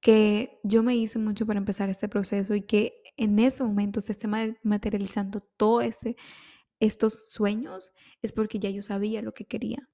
[0.00, 4.12] que yo me hice mucho para empezar este proceso y que en ese momento se
[4.12, 4.28] esté
[4.62, 6.16] materializando todo ese,
[6.80, 9.88] estos sueños es porque ya yo sabía lo que quería.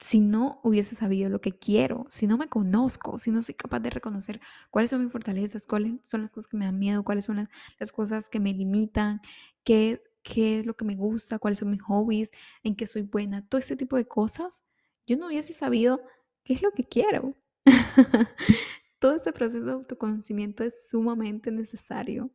[0.00, 3.80] Si no hubiese sabido lo que quiero, si no me conozco, si no soy capaz
[3.80, 7.24] de reconocer cuáles son mis fortalezas, cuáles son las cosas que me dan miedo, cuáles
[7.24, 9.20] son las, cosas que me limitan,
[9.62, 12.32] qué, qué es lo que me gusta, cuáles son mis hobbies,
[12.64, 14.64] en qué soy buena, todo ese tipo de cosas,
[15.06, 16.00] yo no hubiese sabido
[16.42, 17.36] qué es lo que quiero.
[19.02, 22.30] todo ese proceso de autoconocimiento es sumamente necesario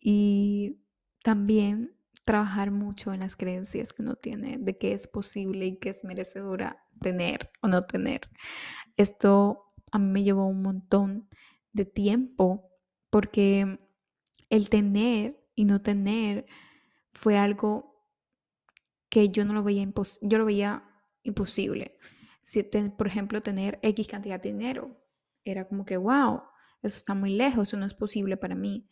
[0.00, 0.80] y
[1.22, 1.94] también
[2.24, 6.02] trabajar mucho en las creencias que uno tiene de que es posible y que es
[6.02, 8.22] merecedora tener o no tener.
[8.96, 11.28] Esto a mí me llevó un montón
[11.74, 12.70] de tiempo
[13.10, 13.78] porque
[14.48, 16.46] el tener y no tener
[17.12, 18.08] fue algo
[19.10, 19.82] que yo no lo veía
[21.24, 21.98] imposible.
[22.40, 25.03] Si, por ejemplo, tener X cantidad de dinero,
[25.44, 26.42] era como que, wow,
[26.82, 28.88] eso está muy lejos, eso no es posible para mí.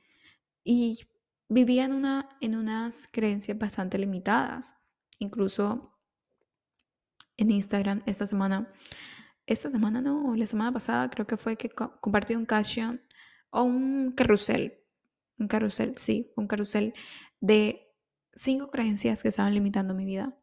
[0.64, 1.00] Y
[1.48, 4.74] vivía en, una, en unas creencias bastante limitadas.
[5.18, 5.98] Incluso
[7.36, 8.72] en Instagram esta semana,
[9.46, 13.02] esta semana no, la semana pasada creo que fue que compartí un caption
[13.50, 14.78] o un carrusel,
[15.38, 16.94] un carrusel, sí, un carrusel
[17.40, 17.92] de
[18.34, 20.38] cinco creencias que estaban limitando mi vida.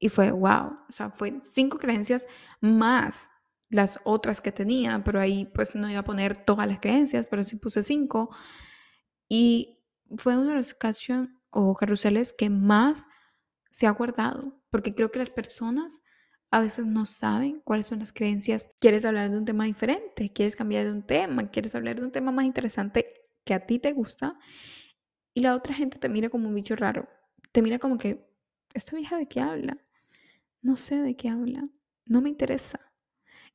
[0.00, 2.26] Y fue, wow, o sea, fue cinco creencias
[2.60, 3.30] más
[3.70, 7.44] las otras que tenía, pero ahí pues no iba a poner todas las creencias, pero
[7.44, 8.30] sí puse cinco.
[9.28, 9.80] Y
[10.16, 13.06] fue uno de los captions o carruseles que más
[13.70, 16.02] se ha guardado, porque creo que las personas
[16.50, 18.70] a veces no saben cuáles son las creencias.
[18.80, 22.12] Quieres hablar de un tema diferente, quieres cambiar de un tema, quieres hablar de un
[22.12, 23.12] tema más interesante
[23.44, 24.38] que a ti te gusta
[25.34, 27.08] y la otra gente te mira como un bicho raro.
[27.52, 28.26] Te mira como que,
[28.74, 29.78] ¿esta vieja de qué habla?
[30.62, 31.68] No sé de qué habla,
[32.06, 32.87] no me interesa.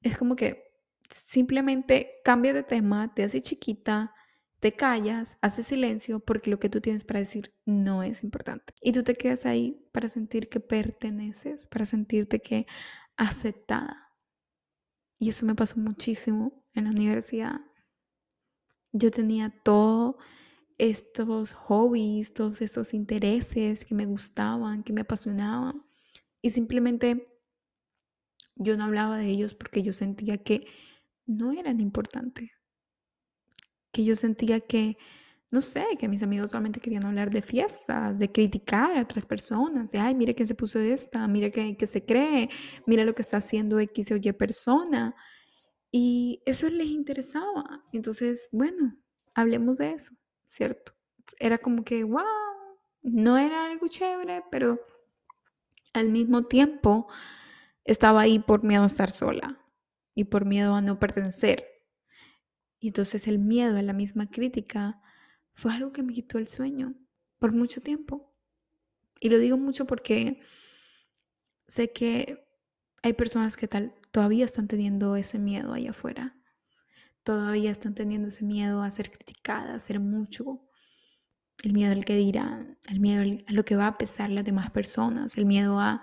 [0.04, 0.64] Es como que
[1.10, 4.14] simplemente cambia de tema, te hace chiquita,
[4.60, 8.74] te callas, haces silencio porque lo que tú tienes para decir no es importante.
[8.82, 12.68] Y tú te quedas ahí para sentir que perteneces, para sentirte que
[13.18, 14.10] aceptada.
[15.20, 17.62] Y eso me pasó muchísimo en la universidad.
[18.92, 20.16] Yo tenía todos
[20.78, 25.84] estos hobbies, todos estos intereses que me gustaban, que me apasionaban.
[26.42, 27.33] Y simplemente
[28.56, 30.68] yo no hablaba de ellos porque yo sentía que
[31.26, 32.52] no eran importantes
[33.94, 34.98] que yo sentía que,
[35.52, 39.92] no sé, que mis amigos solamente querían hablar de fiestas, de criticar a otras personas,
[39.92, 42.50] de, ay, mire quién se puso esta, mire qué, se cree,
[42.88, 45.16] mire lo que está haciendo X o Y persona.
[45.92, 47.86] Y eso les interesaba.
[47.94, 48.98] Entonces, bueno,
[49.36, 50.16] hablemos de eso,
[50.48, 50.94] ¿cierto?
[51.40, 52.24] Era como que, wow,
[53.04, 54.82] no era algo chévere, pero
[55.94, 57.08] al mismo tiempo
[57.86, 59.60] estaba ahí por miedo a estar sola
[60.16, 61.74] y por miedo a no pertenecer
[62.84, 65.02] y entonces el miedo a la misma crítica
[65.54, 66.96] fue algo que me quitó el sueño
[67.40, 68.36] por mucho tiempo.
[69.22, 70.42] Y lo digo mucho porque
[71.66, 72.46] sé que
[73.02, 76.36] hay personas que tal, todavía están teniendo ese miedo allá afuera.
[77.24, 80.68] Todavía están teniendo ese miedo a ser criticadas, a ser mucho.
[81.64, 84.72] El miedo al que dirán, el miedo a lo que va a pesar las demás
[84.72, 86.02] personas, el miedo a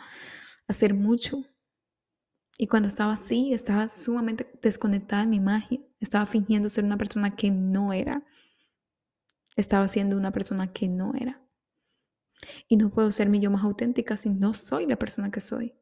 [0.67, 1.45] hacer mucho.
[2.63, 5.81] Y cuando estaba así, estaba sumamente desconectada de mi magia.
[5.99, 8.23] Estaba fingiendo ser una persona que no era.
[9.57, 11.43] Estaba siendo una persona que no era.
[12.69, 15.75] Y no puedo ser mi yo más auténtica si no soy la persona que soy.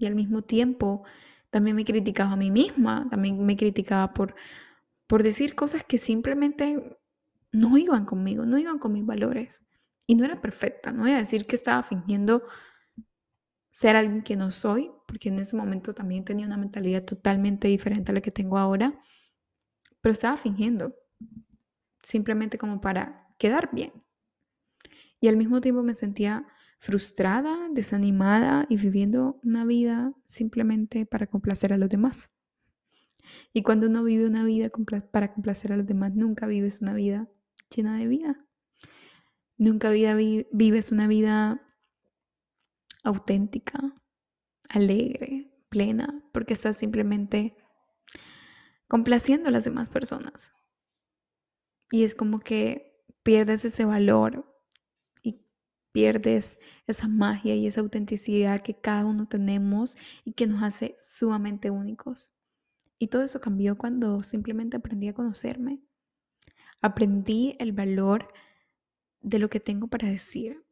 [0.00, 1.04] Y al mismo tiempo,
[1.50, 4.34] también me criticaba a mí misma, también me criticaba por,
[5.06, 6.98] por decir cosas que simplemente
[7.52, 9.64] no iban conmigo, no iban con mis valores.
[10.08, 12.42] Y no era perfecta, no voy a decir que estaba fingiendo
[13.70, 18.10] ser alguien que no soy, porque en ese momento también tenía una mentalidad totalmente diferente
[18.10, 18.98] a la que tengo ahora,
[20.00, 20.94] pero estaba fingiendo,
[22.02, 23.92] simplemente como para quedar bien.
[25.20, 26.46] Y al mismo tiempo me sentía
[26.78, 32.30] frustrada, desanimada y viviendo una vida simplemente para complacer a los demás.
[33.52, 34.70] Y cuando uno vive una vida
[35.10, 37.28] para complacer a los demás, nunca vives una vida
[37.74, 38.46] llena de vida.
[39.56, 41.62] Nunca vives una vida
[43.02, 43.94] auténtica,
[44.68, 47.56] alegre, plena, porque estás simplemente
[48.88, 50.52] complaciendo a las demás personas.
[51.90, 54.44] Y es como que pierdes ese valor
[55.22, 55.44] y
[55.92, 61.70] pierdes esa magia y esa autenticidad que cada uno tenemos y que nos hace sumamente
[61.70, 62.32] únicos.
[62.98, 65.80] Y todo eso cambió cuando simplemente aprendí a conocerme.
[66.80, 68.32] Aprendí el valor
[69.20, 70.66] de lo que tengo para decir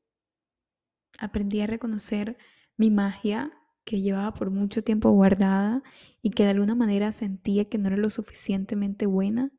[1.19, 2.37] aprendí a reconocer
[2.77, 3.53] mi magia
[3.85, 5.83] que llevaba por mucho tiempo guardada
[6.23, 9.53] y que de alguna manera sentía que no era lo suficientemente buena.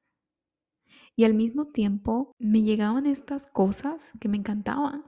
[1.16, 5.06] Y al mismo tiempo me llegaban estas cosas que me encantaban.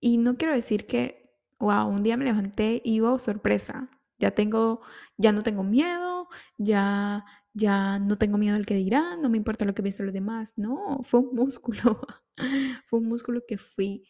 [0.00, 4.80] Y no quiero decir que, wow, un día me levanté y wow, sorpresa, ya tengo,
[5.16, 9.64] ya no tengo miedo, ya, ya no tengo miedo al que dirán, no me importa
[9.64, 10.54] lo que piensen los demás.
[10.58, 12.00] No, fue un músculo,
[12.86, 14.06] fue un músculo que fui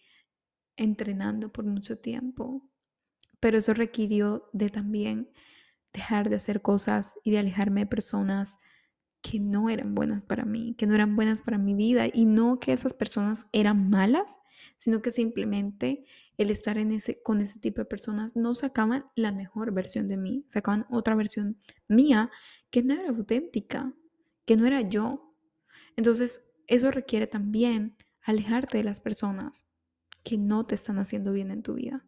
[0.77, 2.69] entrenando por mucho tiempo,
[3.45, 5.29] pero eso requirió de también
[5.93, 8.57] dejar de hacer cosas y de alejarme de personas
[9.21, 12.59] que no eran buenas para mí, que no eran buenas para mi vida y no
[12.59, 14.41] que esas personas eran malas,
[14.79, 16.07] sino que simplemente
[16.39, 20.17] el estar en ese, con ese tipo de personas no sacaban la mejor versión de
[20.17, 22.31] mí, sacaban otra versión mía
[22.71, 23.93] que no era auténtica,
[24.47, 25.37] que no era yo.
[25.97, 29.67] Entonces, eso requiere también alejarte de las personas
[30.23, 32.07] que no te están haciendo bien en tu vida,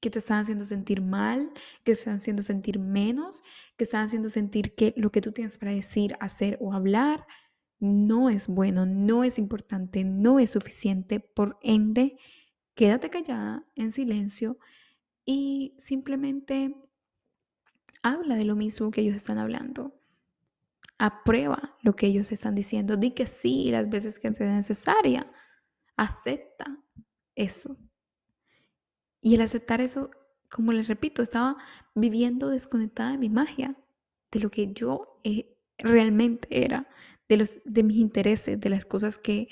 [0.00, 1.50] que te están haciendo sentir mal,
[1.84, 3.42] que te están haciendo sentir menos,
[3.76, 7.26] que están haciendo sentir que lo que tú tienes para decir, hacer o hablar
[7.80, 11.20] no es bueno, no es importante, no es suficiente.
[11.20, 12.18] Por ende,
[12.74, 14.58] quédate callada, en silencio
[15.24, 16.74] y simplemente
[18.02, 19.94] habla de lo mismo que ellos están hablando.
[20.98, 22.96] Aprueba lo que ellos están diciendo.
[22.96, 25.30] Di que sí las veces que sea necesaria.
[25.96, 26.82] Acepta
[27.36, 27.76] eso.
[29.28, 30.10] Y el aceptar eso,
[30.48, 31.58] como les repito, estaba
[31.94, 33.76] viviendo desconectada de mi magia,
[34.32, 36.88] de lo que yo eh, realmente era,
[37.28, 39.48] de, los, de mis intereses, de las cosas que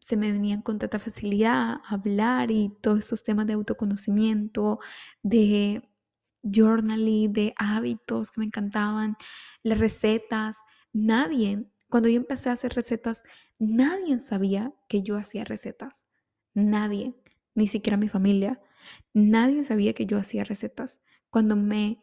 [0.00, 4.80] se me venían con tanta facilidad hablar y todos estos temas de autoconocimiento,
[5.22, 5.88] de
[6.42, 9.16] journaling, de hábitos que me encantaban,
[9.62, 10.58] las recetas.
[10.92, 13.22] Nadie, cuando yo empecé a hacer recetas,
[13.58, 16.04] nadie sabía que yo hacía recetas.
[16.52, 17.14] Nadie,
[17.54, 18.60] ni siquiera mi familia.
[19.12, 21.00] Nadie sabía que yo hacía recetas.
[21.30, 22.00] Cuando me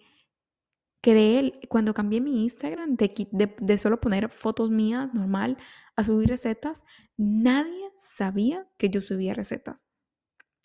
[1.02, 5.58] creé, cuando cambié mi Instagram de, de, de solo poner fotos mías normal
[5.96, 6.86] a subir recetas,
[7.18, 9.84] nadie sabía que yo subía recetas.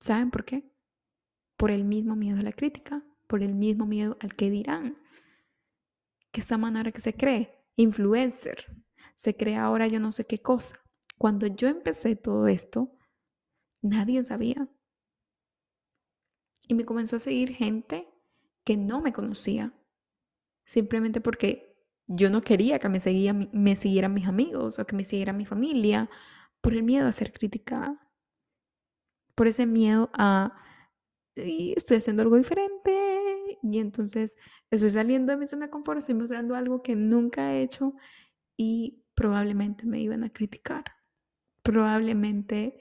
[0.01, 0.71] ¿Saben por qué?
[1.57, 4.99] Por el mismo miedo a la crítica, por el mismo miedo al que dirán.
[6.33, 8.67] Que esta manera que se cree, influencer,
[9.15, 10.77] se cree ahora yo no sé qué cosa.
[11.19, 12.97] Cuando yo empecé todo esto,
[13.81, 14.69] nadie sabía.
[16.69, 18.09] Y me comenzó a seguir gente
[18.65, 19.73] que no me conocía,
[20.65, 21.73] simplemente porque
[22.07, 23.35] yo no quería que me, seguía,
[23.77, 26.09] siguieran mis amigos o que me siguiera mi familia,
[26.61, 28.01] por el miedo a ser criticada,
[29.35, 30.57] por ese miedo a,
[31.35, 34.37] estoy haciendo algo diferente y entonces
[34.71, 37.95] estoy saliendo de mi zona de confort, estoy mostrando algo que nunca he hecho
[38.57, 40.85] y probablemente me iban a criticar,
[41.63, 42.79] probablemente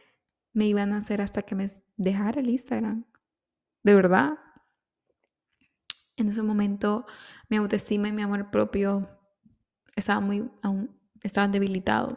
[0.53, 1.67] me iban a hacer hasta que me
[1.97, 3.05] dejara el Instagram,
[3.83, 4.37] de verdad.
[6.17, 7.05] En ese momento
[7.49, 9.09] mi autoestima y mi amor propio
[9.95, 12.13] estaban muy, aún estaban debilitados.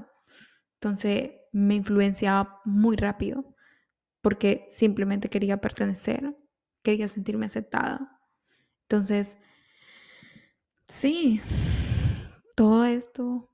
[0.75, 3.55] Entonces me influenciaba muy rápido
[4.21, 6.37] porque simplemente quería pertenecer,
[6.83, 8.21] quería sentirme aceptada.
[8.83, 9.39] Entonces,
[10.89, 11.41] sí,
[12.57, 13.51] todo esto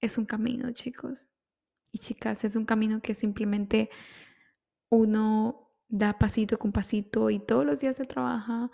[0.00, 1.28] es un camino, chicos
[1.92, 3.90] y chicas, es un camino que simplemente
[4.88, 5.61] uno
[5.92, 8.70] da pasito con pasito y todos los días se trabaja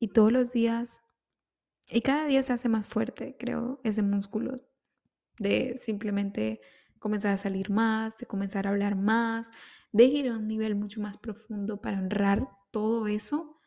[0.00, 1.00] y todos los días
[1.88, 4.56] y cada día se hace más fuerte, creo, ese músculo
[5.38, 6.60] de simplemente
[6.98, 9.48] comenzar a salir más, de comenzar a hablar más,
[9.92, 13.60] de ir a un nivel mucho más profundo para honrar todo eso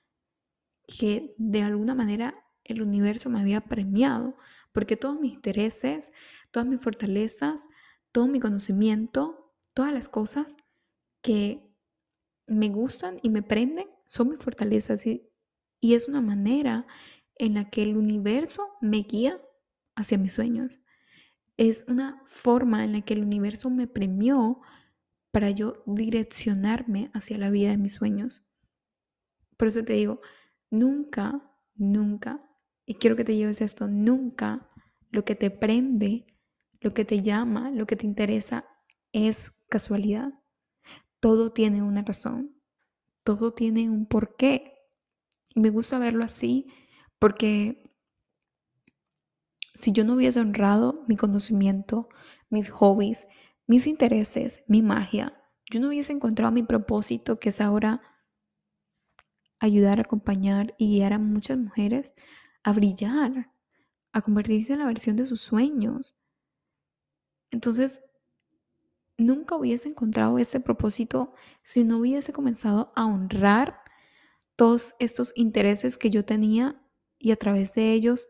[0.85, 2.35] que de alguna manera
[2.65, 4.35] el universo me había premiado,
[4.73, 6.11] porque todos mis intereses,
[6.51, 7.69] todas mis fortalezas,
[8.11, 10.57] todo mi conocimiento, todas las cosas
[11.21, 11.68] que
[12.49, 15.29] me gustan y me prenden son mis fortalezas y,
[15.79, 16.87] y es una manera
[17.35, 19.39] en la que el universo me guía
[19.95, 20.79] hacia mis sueños.
[21.57, 24.61] Es una forma en la que el universo me premió
[25.31, 28.43] para yo direccionarme hacia la vida de mis sueños.
[29.57, 30.21] Por eso te digo,
[30.71, 31.41] nunca,
[31.75, 32.43] nunca,
[32.85, 34.69] y quiero que te lleves esto, nunca
[35.11, 36.25] lo que te prende,
[36.81, 38.65] lo que te llama, lo que te interesa
[39.11, 40.38] es casualidad.
[41.19, 42.55] Todo tiene una razón,
[43.23, 44.73] todo tiene un porqué.
[45.55, 46.67] Y me gusta verlo así
[47.19, 47.89] porque
[49.75, 52.09] si yo no hubiese honrado mi conocimiento,
[52.49, 53.27] mis hobbies,
[53.67, 55.41] mis intereses, mi magia,
[55.71, 58.01] yo no hubiese encontrado mi propósito, que es ahora
[59.59, 62.13] ayudar, acompañar y guiar a muchas mujeres
[62.63, 63.51] a brillar,
[64.11, 66.17] a convertirse en la versión de sus sueños.
[67.51, 68.03] Entonces,
[69.19, 73.81] nunca hubiese encontrado ese propósito si no hubiese comenzado a honrar
[74.55, 76.81] todos estos intereses que yo tenía
[77.17, 78.29] y a través de ellos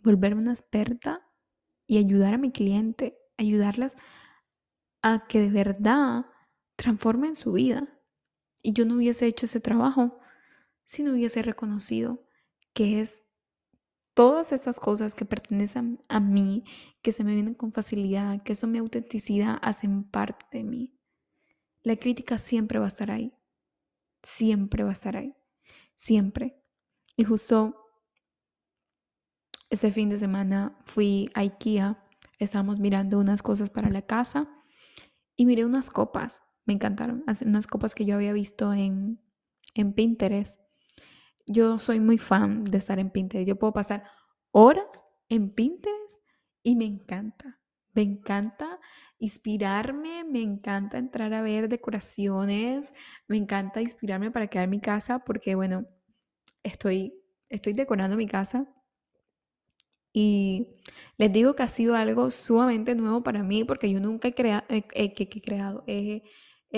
[0.00, 1.26] volverme una experta
[1.86, 3.96] y ayudar a mi cliente, ayudarlas
[5.02, 6.26] a que de verdad
[6.76, 7.88] transformen su vida.
[8.62, 10.18] Y yo no hubiese hecho ese trabajo
[10.86, 12.26] si no hubiese reconocido
[12.72, 13.23] que es
[14.14, 16.64] todas estas cosas que pertenecen a mí,
[17.02, 20.94] que se me vienen con facilidad, que son mi autenticidad, hacen parte de mí.
[21.82, 23.34] La crítica siempre va a estar ahí.
[24.22, 25.34] Siempre va a estar ahí.
[25.96, 26.62] Siempre.
[27.16, 27.76] Y justo
[29.68, 32.02] ese fin de semana fui a IKEA,
[32.38, 34.48] estábamos mirando unas cosas para la casa
[35.36, 39.20] y miré unas copas, me encantaron, unas copas que yo había visto en,
[39.74, 40.60] en Pinterest.
[41.46, 44.04] Yo soy muy fan de estar en Pinterest, yo puedo pasar
[44.50, 46.22] horas en Pinterest
[46.62, 47.60] y me encanta,
[47.92, 48.80] me encanta
[49.18, 52.94] inspirarme, me encanta entrar a ver decoraciones,
[53.28, 55.86] me encanta inspirarme para crear mi casa porque bueno,
[56.62, 57.14] estoy,
[57.50, 58.66] estoy decorando mi casa
[60.12, 60.76] y
[61.18, 64.64] les digo que ha sido algo sumamente nuevo para mí porque yo nunca he, creado,
[64.68, 66.22] he, creado he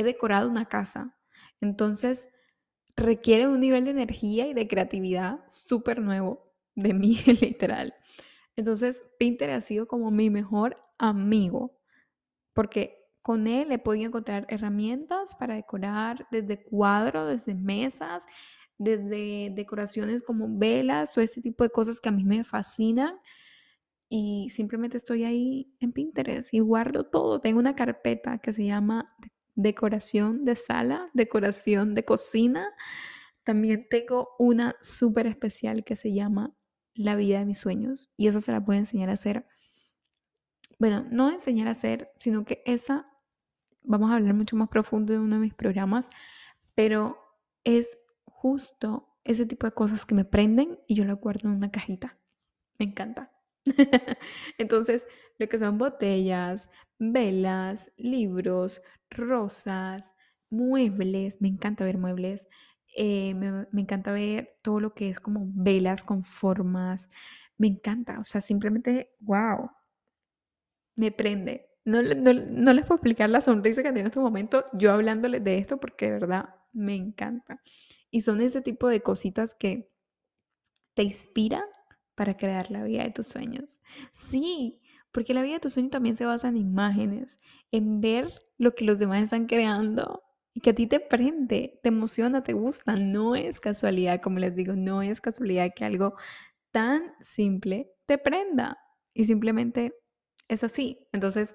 [0.02, 1.14] decorado una casa.
[1.60, 2.30] Entonces
[2.96, 7.94] requiere un nivel de energía y de creatividad súper nuevo de mí, literal.
[8.56, 11.78] Entonces Pinterest ha sido como mi mejor amigo
[12.54, 18.24] porque con él he podido encontrar herramientas para decorar desde cuadros, desde mesas,
[18.78, 23.18] desde decoraciones como velas o ese tipo de cosas que a mí me fascinan.
[24.08, 27.40] y simplemente estoy ahí en Pinterest y guardo todo.
[27.40, 29.16] Tengo una carpeta que se llama
[29.56, 32.72] decoración de sala, decoración de cocina.
[33.42, 36.54] También tengo una súper especial que se llama
[36.94, 39.46] la vida de mis sueños y esa se la puedo enseñar a hacer.
[40.78, 43.06] Bueno, no enseñar a hacer, sino que esa,
[43.82, 46.10] vamos a hablar mucho más profundo de uno de mis programas,
[46.74, 47.18] pero
[47.64, 51.70] es justo ese tipo de cosas que me prenden y yo la guardo en una
[51.70, 52.18] cajita.
[52.78, 53.32] Me encanta.
[54.58, 55.06] Entonces,
[55.38, 60.14] lo que son botellas, velas, libros, rosas,
[60.50, 62.48] muebles, me encanta ver muebles,
[62.96, 67.10] eh, me, me, encanta ver todo lo que es como velas con formas,
[67.58, 69.70] me encanta, o sea, simplemente, wow,
[70.96, 71.68] me prende.
[71.84, 75.44] No, no, no les puedo explicar la sonrisa que tengo en este momento yo hablándoles
[75.44, 77.62] de esto porque de verdad me encanta.
[78.10, 79.92] Y son ese tipo de cositas que
[80.94, 81.62] te inspiran
[82.16, 83.78] para crear la vida de tus sueños.
[84.12, 84.80] Sí,
[85.16, 87.40] porque la vida de tus sueños también se basa en imágenes,
[87.72, 91.88] en ver lo que los demás están creando y que a ti te prende, te
[91.88, 92.96] emociona, te gusta.
[92.96, 96.16] No es casualidad, como les digo, no es casualidad que algo
[96.70, 98.76] tan simple te prenda.
[99.14, 99.94] Y simplemente
[100.48, 101.08] es así.
[101.14, 101.54] Entonces,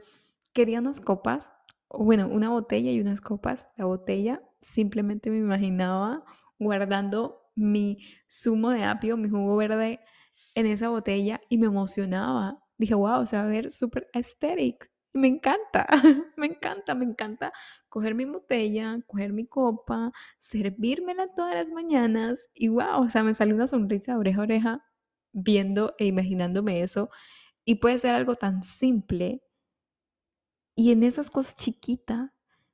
[0.53, 1.53] quería unas copas,
[1.87, 3.67] bueno, una botella y unas copas.
[3.77, 6.25] La botella simplemente me imaginaba
[6.57, 9.99] guardando mi zumo de apio, mi jugo verde
[10.55, 12.60] en esa botella y me emocionaba.
[12.81, 14.89] Dije, wow, se va a ver súper aesthetic.
[15.13, 15.85] Me encanta,
[16.35, 17.53] me encanta, me encanta
[17.89, 23.35] coger mi botella, coger mi copa, servírmela todas las mañanas y wow, o sea, me
[23.35, 24.85] sale una sonrisa oreja a oreja
[25.31, 27.11] viendo e imaginándome eso.
[27.65, 29.43] Y puede ser algo tan simple.
[30.75, 32.31] Y en esas cosas chiquitas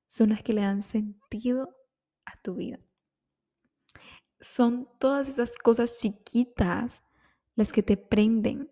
[0.08, 1.76] son las que le dan sentido
[2.24, 2.80] a tu vida.
[4.40, 7.02] Son todas esas cosas chiquitas
[7.56, 8.72] las que te prenden.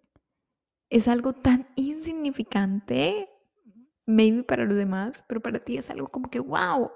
[0.90, 3.30] Es algo tan insignificante,
[4.06, 6.92] maybe para los demás, pero para ti es algo como que, wow,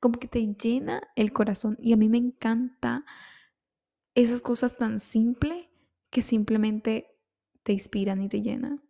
[0.00, 1.76] como que te llena el corazón.
[1.80, 3.04] Y a mí me encanta
[4.14, 5.66] esas cosas tan simples
[6.10, 7.08] que simplemente
[7.62, 8.82] te inspiran y te llenan.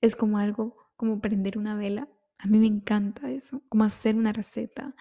[0.00, 2.08] Es como algo como prender una vela.
[2.38, 4.94] A mí me encanta eso, como hacer una receta,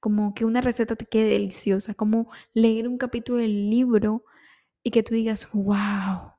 [0.00, 4.24] como que una receta te quede deliciosa, como leer un capítulo del libro
[4.82, 6.29] y que tú digas, wow,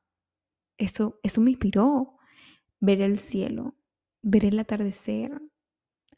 [0.81, 2.17] eso, me inspiró.
[2.79, 3.75] Ver el cielo,
[4.23, 5.39] ver el atardecer.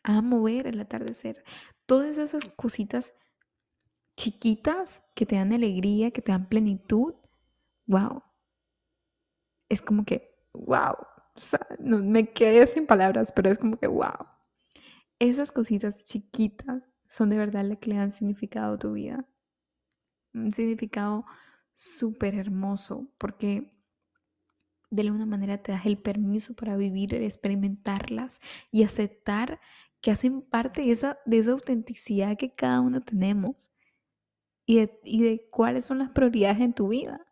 [0.03, 1.43] Amo ver el atardecer.
[1.85, 3.13] Todas esas cositas
[4.15, 7.15] chiquitas que te dan alegría, que te dan plenitud.
[7.85, 8.23] Wow.
[9.69, 10.95] Es como que, wow.
[11.35, 14.27] O sea, no, me quedé sin palabras, pero es como que, wow.
[15.19, 19.25] Esas cositas chiquitas son de verdad las que le dan significado a tu vida.
[20.33, 21.25] Un significado
[21.75, 23.73] súper hermoso, porque
[24.93, 28.39] de alguna manera te das el permiso para vivir, experimentarlas
[28.71, 29.59] y aceptar
[30.01, 33.71] que hacen parte de esa, de esa autenticidad que cada uno tenemos
[34.67, 37.25] y de, y de cuáles son las prioridades en tu vida.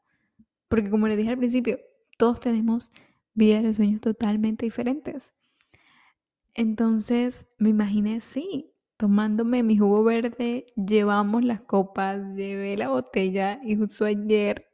[0.70, 1.80] Porque como les dije al principio,
[2.18, 2.92] todos tenemos
[3.36, 5.34] vidas de sueños totalmente diferentes.
[6.56, 13.76] Entonces me imaginé así, tomándome mi jugo verde, llevamos las copas, llevé la botella y
[13.76, 14.71] justo ayer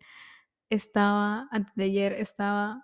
[0.69, 2.83] estaba, antes de ayer estaba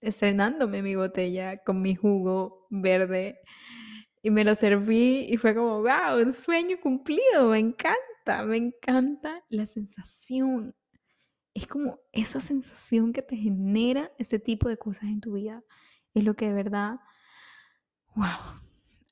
[0.00, 3.40] estrenándome mi botella con mi jugo verde
[4.22, 9.44] y me lo serví y fue como, wow, un sueño cumplido, me encanta, me encanta
[9.48, 10.74] la sensación.
[11.54, 15.62] Es como esa sensación que te genera ese tipo de cosas en tu vida.
[16.14, 16.96] Es lo que de verdad,
[18.14, 18.60] wow,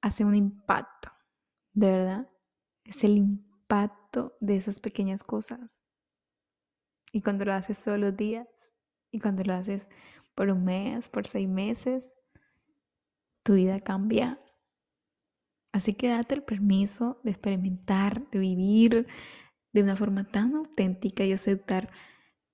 [0.03, 1.11] hace un impacto,
[1.73, 2.31] de verdad.
[2.85, 5.81] Es el impacto de esas pequeñas cosas.
[7.13, 8.47] Y cuando lo haces todos los días,
[9.11, 9.87] y cuando lo haces
[10.35, 12.15] por un mes, por seis meses,
[13.43, 14.41] tu vida cambia.
[15.73, 19.07] Así que date el permiso de experimentar, de vivir
[19.73, 21.91] de una forma tan auténtica y aceptar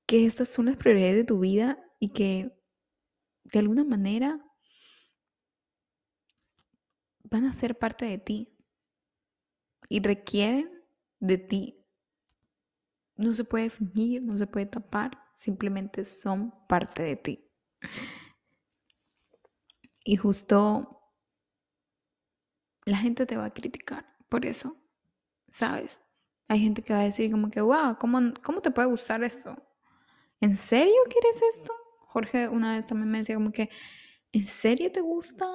[0.06, 2.56] que estas son las prioridades de tu vida y que
[3.44, 4.44] de alguna manera
[7.24, 8.56] van a ser parte de ti
[9.88, 10.70] y requieren
[11.20, 11.81] de ti
[13.16, 17.50] no se puede fingir, no se puede tapar, simplemente son parte de ti.
[20.04, 21.00] Y justo
[22.84, 24.76] la gente te va a criticar por eso,
[25.48, 26.00] ¿sabes?
[26.48, 29.56] Hay gente que va a decir como que, wow, ¿cómo, cómo te puede gustar esto?
[30.40, 31.72] ¿En serio quieres esto?
[32.00, 33.70] Jorge una vez también me decía como que,
[34.32, 35.46] ¿en serio te gusta?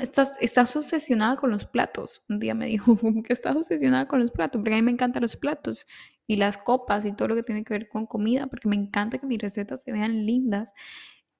[0.00, 2.22] Estás, estás obsesionada con los platos.
[2.28, 5.22] Un día me dijo que estás obsesionada con los platos, porque a mí me encantan
[5.22, 5.86] los platos
[6.26, 9.18] y las copas y todo lo que tiene que ver con comida, porque me encanta
[9.18, 10.72] que mis recetas se vean lindas.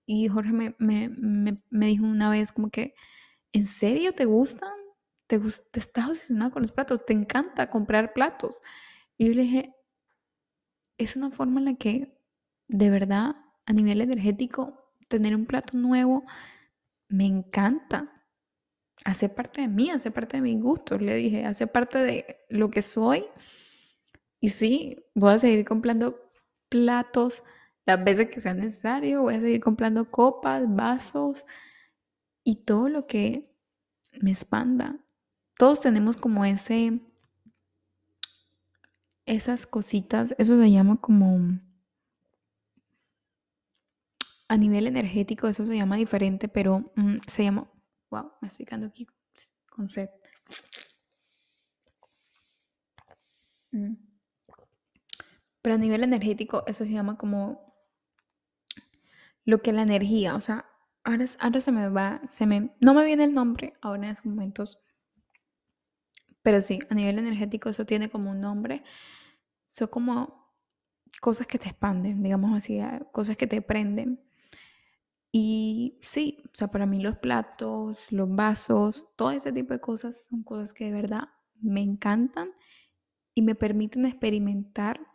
[0.07, 2.95] Y Jorge me, me, me, me dijo una vez como que,
[3.53, 4.73] ¿en serio te gustan?
[5.27, 7.05] ¿Te, te estás obsesionado con los platos?
[7.07, 8.63] ¿Te encanta comprar platos?
[9.19, 9.75] Y yo le dije,
[10.99, 12.19] es una forma en la que
[12.69, 16.25] de verdad a nivel energético tener un plato nuevo
[17.09, 18.11] me encanta.
[19.05, 22.71] Hace parte de mí, hace parte de mis gustos, le dije, hace parte de lo
[22.71, 23.27] que soy.
[24.45, 26.21] Y sí, voy a seguir comprando
[26.69, 27.43] platos
[27.87, 31.47] las veces que sea necesario, voy a seguir comprando copas, vasos
[32.45, 33.51] y todo lo que
[34.21, 34.99] me expanda.
[35.57, 37.01] Todos tenemos como ese,
[39.25, 41.59] esas cositas, eso se llama como,
[44.49, 47.67] a nivel energético, eso se llama diferente, pero mm, se llama,
[48.11, 49.07] wow, me estoy quedando aquí
[49.71, 50.11] con sed.
[53.73, 54.14] Mm.
[55.65, 57.75] Pero a nivel energético, eso se llama como
[59.47, 60.67] lo que la energía, o sea,
[61.05, 64.27] ahora, ahora se me va, se me, no me viene el nombre ahora en esos
[64.27, 64.79] momentos,
[66.43, 68.85] pero sí, a nivel energético eso tiene como un nombre,
[69.71, 70.53] son como
[71.23, 72.79] cosas que te expanden, digamos así,
[73.11, 74.23] cosas que te prenden.
[75.33, 80.27] Y sí, o sea, para mí los platos, los vasos, todo ese tipo de cosas
[80.29, 82.51] son cosas que de verdad me encantan
[83.35, 85.14] y me permiten experimentar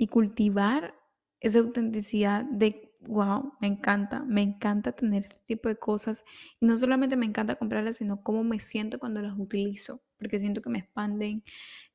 [0.00, 0.94] y cultivar
[1.40, 6.24] esa autenticidad de, wow, me encanta, me encanta tener este tipo de cosas.
[6.58, 10.62] Y no solamente me encanta comprarlas, sino cómo me siento cuando las utilizo, porque siento
[10.62, 11.44] que me expanden,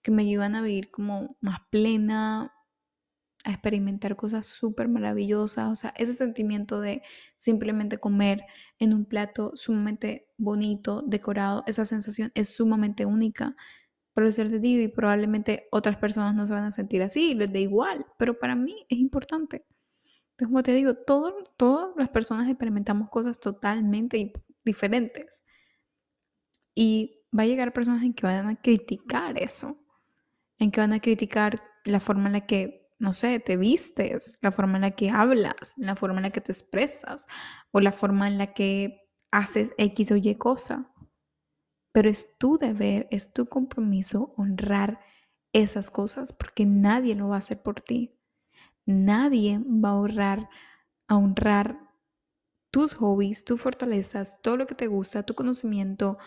[0.03, 2.53] que me ayudan a vivir como más plena,
[3.43, 5.72] a experimentar cosas súper maravillosas.
[5.72, 7.01] O sea, ese sentimiento de
[7.36, 8.43] simplemente comer
[8.78, 13.56] en un plato sumamente bonito, decorado, esa sensación es sumamente única
[14.16, 18.05] por ser y probablemente otras personas no se van a sentir así, les da igual,
[18.18, 19.66] pero para mí es importante.
[20.32, 24.32] Entonces, como te digo, todo, todas las personas experimentamos cosas totalmente
[24.63, 25.43] diferentes.
[26.74, 29.76] Y va a llegar personas en que van a criticar eso,
[30.59, 34.53] en que van a criticar la forma en la que, no sé, te vistes, la
[34.53, 37.28] forma en la que hablas, la forma en la que te expresas
[37.72, 40.93] o la forma en la que haces X o Y cosa.
[41.96, 45.00] Pero es tu deber, es tu compromiso honrar
[45.54, 48.20] esas cosas porque nadie lo va a hacer por ti.
[48.86, 50.50] Nadie va a honrar,
[51.08, 51.80] a honrar
[52.70, 56.18] tus hobbies, tus fortalezas, todo lo que te gusta, tu conocimiento,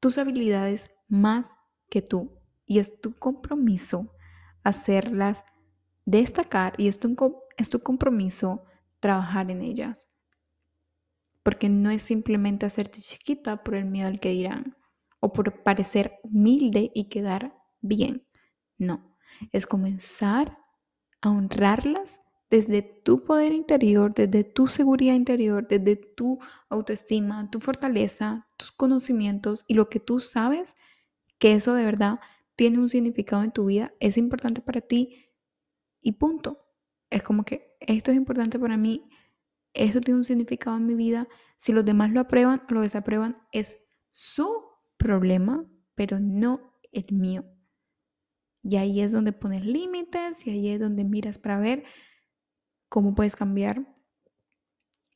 [0.00, 1.54] tus habilidades más
[1.90, 2.40] que tú.
[2.64, 4.14] Y es tu compromiso
[4.62, 5.44] hacerlas
[6.06, 7.14] destacar y es tu,
[7.58, 8.64] es tu compromiso
[8.98, 10.08] trabajar en ellas.
[11.42, 14.77] Porque no es simplemente hacerte chiquita por el miedo al que dirán
[15.20, 18.26] o por parecer humilde y quedar bien.
[18.78, 19.16] No,
[19.52, 20.58] es comenzar
[21.20, 26.38] a honrarlas desde tu poder interior, desde tu seguridad interior, desde tu
[26.68, 30.76] autoestima, tu fortaleza, tus conocimientos y lo que tú sabes
[31.38, 32.20] que eso de verdad
[32.56, 35.26] tiene un significado en tu vida, es importante para ti
[36.00, 36.64] y punto.
[37.10, 39.08] Es como que esto es importante para mí,
[39.74, 41.28] esto tiene un significado en mi vida.
[41.56, 43.78] Si los demás lo aprueban o lo desaprueban, es
[44.10, 44.67] su
[44.98, 47.44] problema, pero no el mío.
[48.62, 51.84] Y ahí es donde pones límites y ahí es donde miras para ver
[52.88, 53.86] cómo puedes cambiar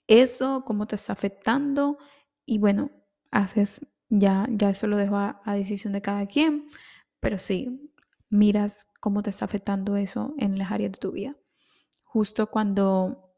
[0.07, 1.99] eso, cómo te está afectando
[2.47, 2.91] y bueno,
[3.31, 6.69] haces ya, ya eso lo dejo a, a decisión de cada quien,
[7.21, 7.91] pero sí,
[8.29, 11.37] miras cómo te está afectando eso en las áreas de tu vida.
[12.05, 13.35] Justo cuando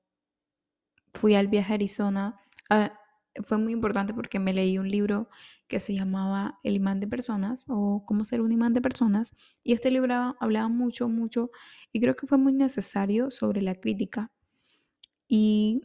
[1.12, 2.40] fui al viaje a Arizona,
[2.70, 2.98] ah,
[3.42, 5.28] fue muy importante porque me leí un libro
[5.66, 9.72] que se llamaba El imán de personas o cómo ser un imán de personas y
[9.72, 11.50] este libro hablaba mucho, mucho
[11.92, 14.30] y creo que fue muy necesario sobre la crítica
[15.26, 15.82] y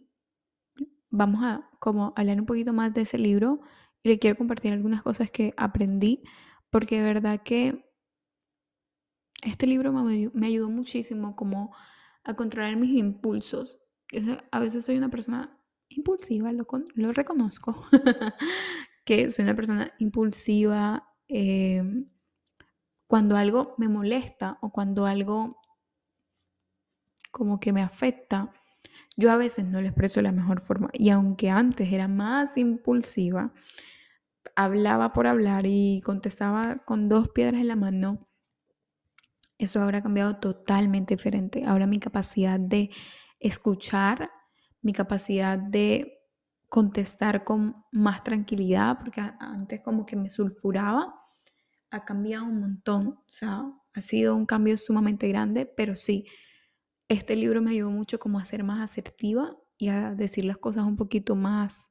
[1.10, 3.62] vamos a como hablar un poquito más de ese libro
[4.04, 6.24] y le quiero compartir algunas cosas que aprendí
[6.70, 7.90] porque de verdad que
[9.44, 11.74] este libro me, ayudó muchísimo como
[12.24, 13.80] a controlar mis impulsos.
[14.52, 15.59] A veces soy una persona
[15.90, 16.66] impulsiva, lo,
[16.96, 17.86] lo reconozco,
[19.06, 22.10] que soy una persona impulsiva em,
[23.08, 25.60] cuando algo me molesta o cuando algo
[27.32, 28.54] como que me afecta,
[29.16, 30.90] yo a veces no lo expreso de la mejor forma.
[30.94, 33.54] Y aunque antes era más impulsiva,
[34.56, 38.30] hablaba por hablar y contestaba con dos piedras en la mano,
[39.58, 41.64] eso ahora ha cambiado totalmente diferente.
[41.66, 42.90] Ahora mi capacidad de
[43.40, 44.32] escuchar
[44.82, 46.20] mi capacidad de
[46.70, 51.16] contestar con más tranquilidad, porque antes como que me sulfuraba,
[51.92, 53.08] ha cambiado un montón.
[53.08, 53.64] O sea,
[53.94, 56.26] ha sido un cambio sumamente grande, pero sí,
[57.08, 60.84] este libro me ayudó mucho como a ser más asertiva y a decir las cosas
[60.84, 61.90] un poquito más,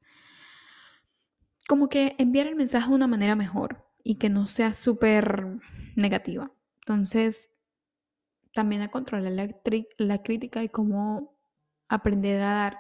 [1.67, 5.59] como que enviar el mensaje de una manera mejor y que no sea súper
[5.97, 6.53] negativa.
[6.81, 7.51] Entonces,
[8.55, 9.49] también a controlar la,
[9.99, 11.38] la crítica y cómo
[11.89, 12.79] aprender a dar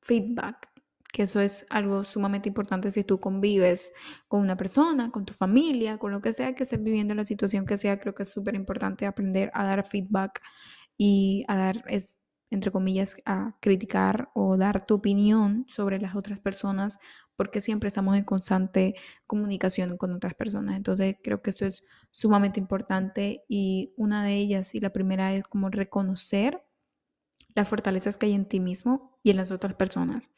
[0.00, 0.70] feedback,
[1.12, 3.92] que eso es algo sumamente importante si tú convives
[4.28, 7.66] con una persona, con tu familia, con lo que sea que estés viviendo, la situación
[7.66, 10.42] que sea, creo que es súper importante aprender a dar feedback
[10.98, 12.18] y a dar, es,
[12.50, 16.98] entre comillas, a criticar o dar tu opinión sobre las otras personas,
[17.36, 18.94] porque siempre estamos en constante
[19.26, 20.76] comunicación con otras personas.
[20.76, 25.44] Entonces creo que eso es sumamente importante y una de ellas y la primera es
[25.44, 26.62] como reconocer
[27.56, 30.30] las fortalezas que hay en ti mismo y en las otras personas.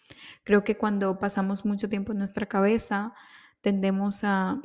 [0.45, 3.13] Creo que cuando pasamos mucho tiempo en nuestra cabeza,
[3.61, 4.63] tendemos a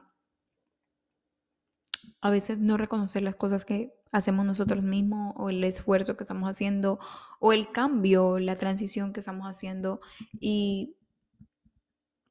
[2.22, 6.50] a veces no reconocer las cosas que hacemos nosotros mismos o el esfuerzo que estamos
[6.50, 6.98] haciendo
[7.42, 10.00] o el cambio, la transición que estamos haciendo
[10.40, 10.96] y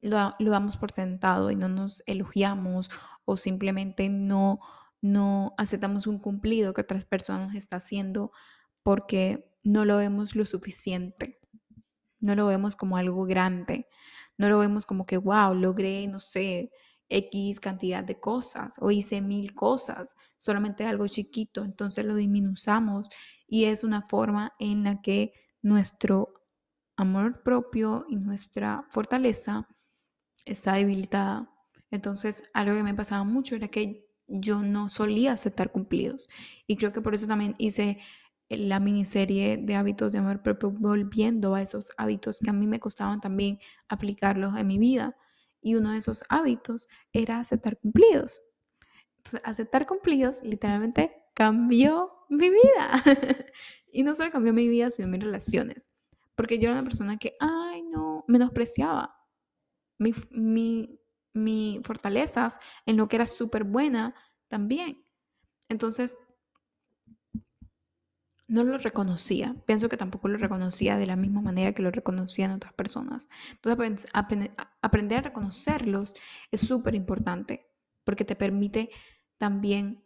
[0.01, 2.89] lo, lo damos por sentado y no nos elogiamos
[3.25, 4.59] o simplemente no,
[4.99, 8.31] no aceptamos un cumplido que otras personas están haciendo
[8.81, 11.39] porque no lo vemos lo suficiente,
[12.19, 13.87] no lo vemos como algo grande,
[14.37, 16.71] no lo vemos como que, wow, logré, no sé,
[17.09, 23.09] X cantidad de cosas o hice mil cosas, solamente algo chiquito, entonces lo disminuzamos
[23.47, 26.33] y es una forma en la que nuestro
[26.95, 29.67] amor propio y nuestra fortaleza
[30.45, 31.49] está debilitada.
[31.91, 36.27] Entonces, algo que me pasaba mucho era que yo no solía aceptar cumplidos
[36.65, 37.99] y creo que por eso también hice
[38.57, 42.79] la miniserie de hábitos de amor propio, volviendo a esos hábitos que a mí me
[42.79, 45.15] costaban también aplicarlos en mi vida.
[45.61, 48.41] Y uno de esos hábitos era aceptar cumplidos.
[49.17, 53.03] Entonces, aceptar cumplidos literalmente cambió mi vida.
[53.91, 55.89] y no solo cambió mi vida, sino mis relaciones.
[56.35, 59.15] Porque yo era una persona que, ay, no, menospreciaba
[59.99, 60.99] mi, mi,
[61.33, 64.15] mi fortalezas en lo que era súper buena
[64.47, 65.03] también.
[65.69, 66.17] Entonces,
[68.47, 69.55] no lo reconocía.
[69.65, 73.27] Pienso que tampoco lo reconocía de la misma manera que lo reconocían otras personas.
[73.51, 74.07] Entonces,
[74.81, 76.13] aprender a reconocerlos
[76.51, 77.65] es súper importante
[78.03, 78.89] porque te permite
[79.37, 80.03] también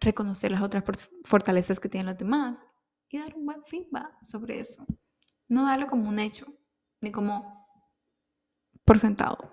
[0.00, 2.64] reconocer las otras fortalezas que tienen los demás
[3.08, 4.86] y dar un buen feedback sobre eso.
[5.48, 6.46] No darlo como un hecho,
[7.00, 7.68] ni como
[8.84, 9.50] por sentado.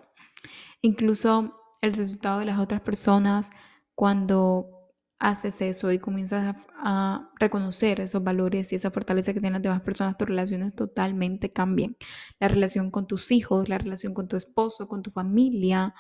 [0.81, 3.51] Incluso el resultado de las otras personas
[3.95, 4.78] cuando
[5.19, 9.81] haces eso y comienzas a, reconocer esos valores y esa fortaleza que tienen las demás
[9.81, 11.95] personas, tus relaciones totalmente cambian.
[12.39, 15.93] La relación con tus hijos, la relación con tu esposo, con tu familia,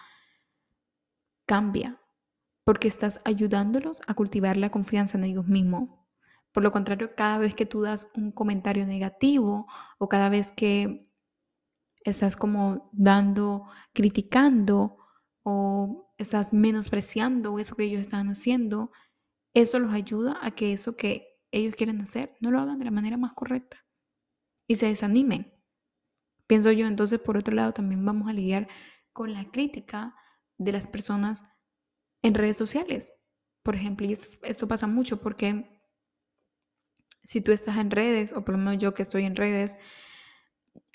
[1.45, 1.99] cambia
[2.69, 5.89] porque estás ayudándolos a cultivar la confianza en ellos mismos.
[6.51, 9.65] Por lo contrario, cada vez que tú das un comentario negativo
[9.97, 11.09] o cada vez que
[12.03, 14.97] estás como dando, criticando
[15.41, 18.91] o estás menospreciando eso que ellos están haciendo,
[19.61, 22.91] eso los ayuda a que eso que ellos quieren hacer no lo hagan de la
[22.91, 23.85] manera más correcta
[24.67, 25.53] y se desanimen.
[26.47, 28.67] Pienso yo, entonces, por otro lado, también vamos a lidiar
[29.13, 30.15] con la crítica
[30.57, 31.43] de las personas
[32.21, 33.13] en redes sociales.
[33.63, 35.79] Por ejemplo, y esto, pasa mucho porque
[37.23, 39.77] si tú estás en redes, o por lo menos yo que estoy en redes,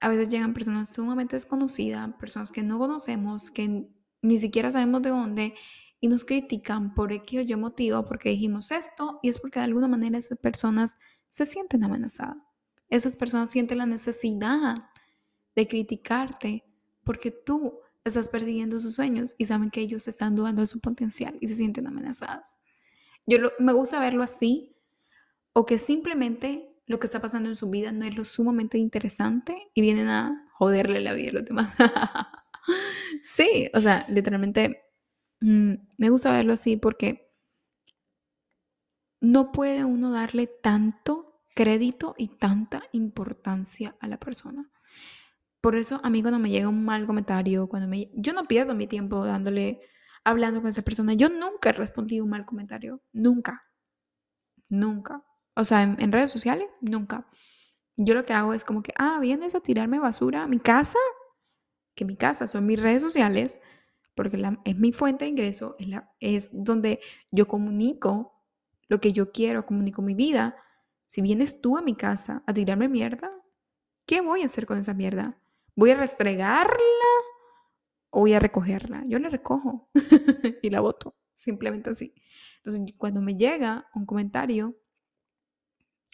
[0.01, 3.89] a veces llegan personas sumamente desconocidas, personas que no conocemos, que
[4.23, 5.55] ni siquiera sabemos de dónde,
[6.01, 9.67] y nos critican por X o Y motivo, porque dijimos esto, y es porque de
[9.67, 12.37] alguna manera esas personas se sienten amenazadas.
[12.89, 14.75] Esas personas sienten la necesidad
[15.57, 16.65] de criticarte
[17.03, 21.37] porque tú estás persiguiendo sus sueños y saben que ellos están dudando de su potencial
[21.41, 22.59] y se sienten amenazadas.
[23.27, 24.77] Yo me gusta verlo así,
[25.55, 29.71] o que simplemente lo que está pasando en su vida no es lo sumamente interesante
[29.73, 31.75] y vienen a joderle la vida a los demás.
[33.23, 34.84] sí, o sea, literalmente
[35.45, 37.31] Mm, me gusta verlo así porque
[39.21, 44.71] no puede uno darle tanto crédito y tanta importancia a la persona.
[45.61, 48.75] Por eso a mí cuando me llega un mal comentario, cuando me, yo no pierdo
[48.75, 49.83] mi tiempo dándole,
[50.25, 51.13] hablando con esa persona.
[51.13, 53.65] Yo nunca he respondido un mal comentario, nunca,
[54.71, 55.23] nunca.
[55.57, 57.27] O sea, en, en redes sociales, nunca.
[57.97, 60.99] Yo lo que hago es como que, ah, vienes a tirarme basura a mi casa,
[61.95, 63.61] que mi casa son mis redes sociales
[64.15, 67.01] porque es mi fuente de ingreso, es, la, es donde
[67.31, 68.43] yo comunico
[68.89, 70.57] lo que yo quiero, comunico mi vida.
[71.07, 73.31] Si vienes tú a mi casa a tirarme mierda,
[74.07, 75.39] ¿qué voy a hacer con esa mierda?
[75.75, 76.77] ¿Voy a restregarla
[78.11, 79.05] o voy a recogerla?
[79.07, 79.89] Yo la recojo
[80.63, 82.15] y la boto, simplemente así.
[82.65, 84.79] Entonces, cuando me llega un comentario,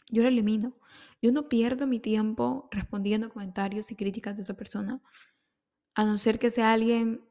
[0.09, 0.77] yo lo elimino.
[1.23, 5.01] Yo no pierdo mi tiempo respondiendo comentarios y críticas de otra persona,
[5.95, 7.23] a no ser que sea alguien,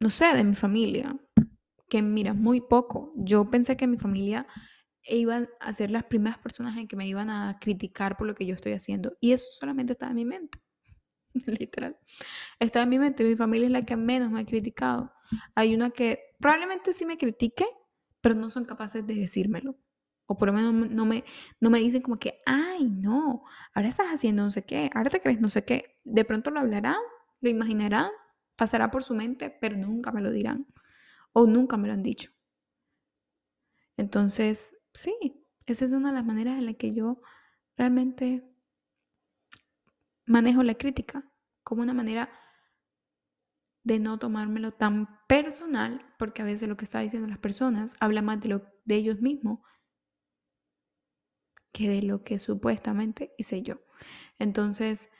[0.00, 1.16] no sé, de mi familia,
[1.88, 3.12] que mira, muy poco.
[3.16, 4.46] Yo pensé que mi familia
[5.08, 8.46] iba a ser las primeras personas en que me iban a criticar por lo que
[8.46, 9.16] yo estoy haciendo.
[9.20, 10.58] Y eso solamente está en mi mente.
[11.46, 11.96] Literal.
[12.58, 13.24] Está en mi mente.
[13.24, 15.12] Mi familia es la que menos me ha criticado.
[15.54, 17.66] Hay una que probablemente sí me critique,
[18.20, 19.76] pero no son capaces de decírmelo.
[20.26, 21.24] O por lo menos no me,
[21.60, 23.44] no me dicen como que, ay, no,
[23.74, 26.00] ahora estás haciendo no sé qué, ahora te crees no sé qué.
[26.02, 26.96] De pronto lo hablarán,
[27.40, 28.10] lo imaginarán,
[28.56, 30.66] pasará por su mente, pero nunca me lo dirán.
[31.32, 32.30] O nunca me lo han dicho.
[33.96, 37.20] Entonces, sí, esa es una de las maneras en las que yo
[37.76, 38.44] realmente
[40.26, 41.30] manejo la crítica,
[41.62, 42.30] como una manera
[43.84, 48.22] de no tomármelo tan personal, porque a veces lo que está diciendo las personas habla
[48.22, 49.60] más de, lo, de ellos mismos
[51.72, 53.80] que de lo que supuestamente hice yo.
[54.38, 55.10] Entonces,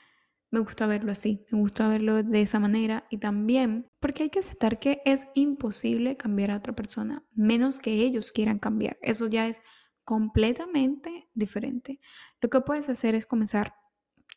[0.49, 4.39] me gusta verlo así, me gusta verlo de esa manera y también porque hay que
[4.39, 8.97] aceptar que es imposible cambiar a otra persona, menos que ellos quieran cambiar.
[9.01, 9.61] Eso ya es
[10.05, 11.99] completamente diferente.
[12.41, 13.75] Lo que puedes hacer es comenzar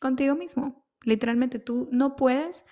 [0.01, 0.85] contigo mismo.
[1.03, 2.65] Literalmente tú no puedes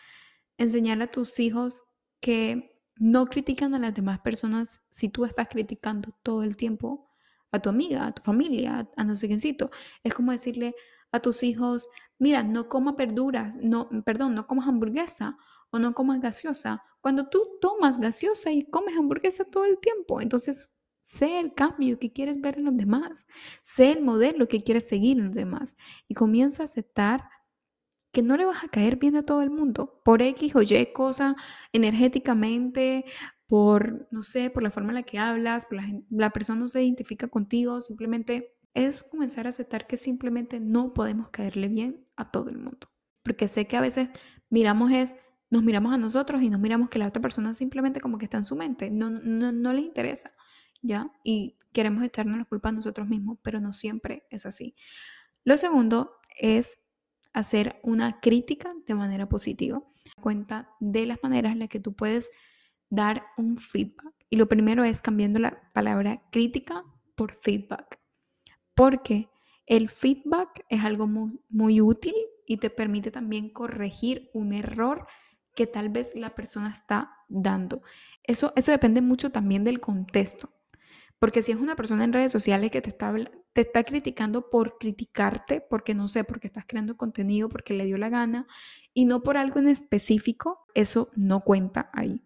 [0.57, 1.83] enseñarle a tus hijos
[2.19, 7.09] que no critican a las demás personas si tú estás criticando todo el tiempo
[7.51, 9.71] a tu amiga, a tu familia, a no sé quiéncito.
[10.03, 10.75] Es como decirle
[11.11, 11.87] a tus hijos,
[12.19, 15.37] mira, no comas verduras, no, perdón, no comas hamburguesa
[15.71, 16.83] o no comas gaseosa.
[17.01, 22.11] Cuando tú tomas gaseosa y comes hamburguesa todo el tiempo, entonces sé el cambio que
[22.11, 23.25] quieres ver en los demás,
[23.63, 25.75] sé el modelo que quieres seguir en los demás
[26.07, 27.23] y comienza a aceptar
[28.11, 30.93] que no le vas a caer bien a todo el mundo por X o Y
[30.93, 31.35] cosa
[31.73, 33.05] energéticamente,
[33.47, 36.83] por, no sé, por la forma en la que hablas, la, la persona no se
[36.83, 42.49] identifica contigo, simplemente es comenzar a aceptar que simplemente no podemos caerle bien a todo
[42.49, 42.89] el mundo.
[43.23, 44.09] Porque sé que a veces
[44.49, 45.15] miramos es,
[45.49, 48.37] nos miramos a nosotros y nos miramos que la otra persona simplemente como que está
[48.37, 50.31] en su mente, no, no, no les interesa,
[50.81, 51.11] ¿ya?
[51.23, 54.75] Y queremos echarnos la culpa a nosotros mismos, pero no siempre es así.
[55.43, 56.85] Lo segundo es
[57.33, 59.83] hacer una crítica de manera positiva.
[60.21, 62.31] Cuenta de las maneras en las que tú puedes
[62.89, 64.13] dar un feedback.
[64.29, 66.83] Y lo primero es cambiando la palabra crítica
[67.15, 67.99] por feedback.
[68.79, 69.29] Porque
[69.65, 72.15] el feedback es algo muy, útil
[72.45, 75.05] y te permite también corregir un error
[75.53, 77.81] que tal vez la persona está dando.
[78.23, 80.53] Eso, eso depende mucho también del contexto.
[81.19, 83.13] Porque si es una persona en redes sociales que te está,
[83.51, 87.97] te está criticando por criticarte, porque no sé, porque estás creando contenido, porque le dio
[87.97, 88.47] la gana,
[88.93, 92.25] y no por algo en específico, eso no cuenta ahí.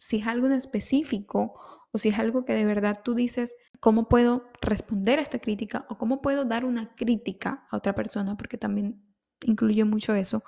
[0.00, 1.58] Si es algo en específico
[1.94, 5.86] o si es algo que de verdad tú dices, ¿cómo puedo responder a esta crítica?
[5.88, 9.00] O cómo puedo dar una crítica a otra persona, porque también
[9.42, 10.42] incluye mucho eso.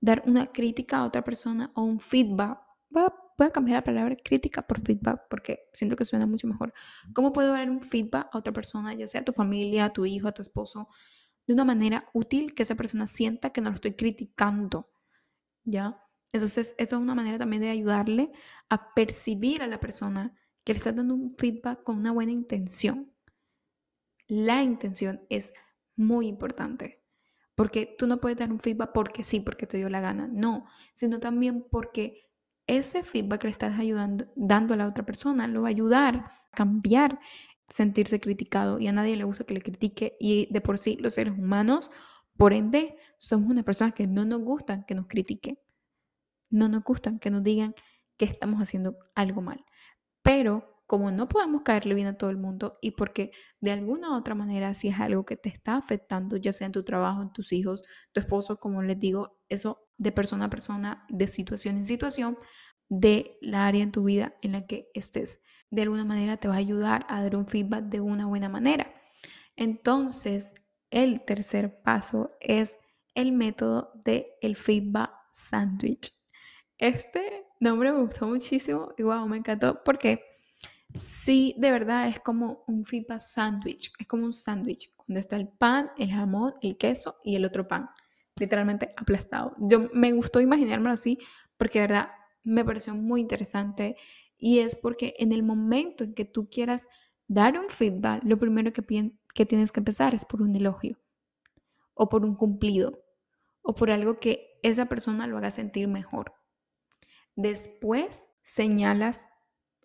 [0.00, 2.58] Dar una crítica a otra persona o un feedback
[2.90, 6.74] voy a cambiar la palabra crítica por feedback porque siento que suena mucho mejor.
[7.14, 10.04] ¿Cómo puedo dar un feedback a otra persona, ya sea a tu familia, a tu
[10.04, 10.88] hijo, a tu esposo,
[11.46, 14.90] de una manera útil que esa persona sienta que no lo estoy criticando?
[15.62, 16.02] ¿Ya?
[16.32, 18.32] Entonces, esto es una manera también de ayudarle
[18.68, 20.34] a percibir a la persona
[20.64, 23.12] que le está dando un feedback con una buena intención.
[24.28, 25.52] La intención es
[25.96, 27.02] muy importante.
[27.54, 30.28] Porque tú no puedes dar un feedback porque sí, porque te dio la gana.
[30.28, 32.30] No, sino también porque
[32.66, 36.16] ese feedback que le estás ayudando, dando a la otra persona lo va a ayudar
[36.16, 37.18] a cambiar,
[37.68, 41.14] sentirse criticado y a nadie le gusta que le critique y de por sí los
[41.14, 41.90] seres humanos,
[42.36, 45.58] por ende, somos una persona que no nos gusta que nos critique,
[46.50, 47.74] no nos gustan que nos digan
[48.16, 49.64] que estamos haciendo algo mal.
[50.22, 54.18] Pero como no podemos caerle bien a todo el mundo y porque de alguna u
[54.18, 57.32] otra manera si es algo que te está afectando, ya sea en tu trabajo, en
[57.32, 61.86] tus hijos, tu esposo, como les digo, eso de persona a persona, de situación en
[61.86, 62.36] situación,
[62.90, 65.40] de la área en tu vida en la que estés.
[65.70, 68.92] De alguna manera te va a ayudar a dar un feedback de una buena manera.
[69.56, 70.52] Entonces,
[70.90, 72.78] el tercer paso es
[73.14, 76.12] el método del el feedback sandwich.
[76.82, 80.20] Este nombre me gustó muchísimo y wow, me encantó porque
[80.92, 85.46] sí, de verdad es como un feedback sandwich, es como un sándwich, donde está el
[85.46, 87.88] pan, el jamón, el queso y el otro pan
[88.34, 89.54] literalmente aplastado.
[89.60, 91.20] Yo me gustó imaginármelo así
[91.56, 92.08] porque de verdad
[92.42, 93.94] me pareció muy interesante
[94.36, 96.88] y es porque en el momento en que tú quieras
[97.28, 98.82] dar un feedback, lo primero que,
[99.32, 100.98] que tienes que empezar es por un elogio
[101.94, 103.04] o por un cumplido
[103.62, 106.41] o por algo que esa persona lo haga sentir mejor.
[107.36, 109.26] Después señalas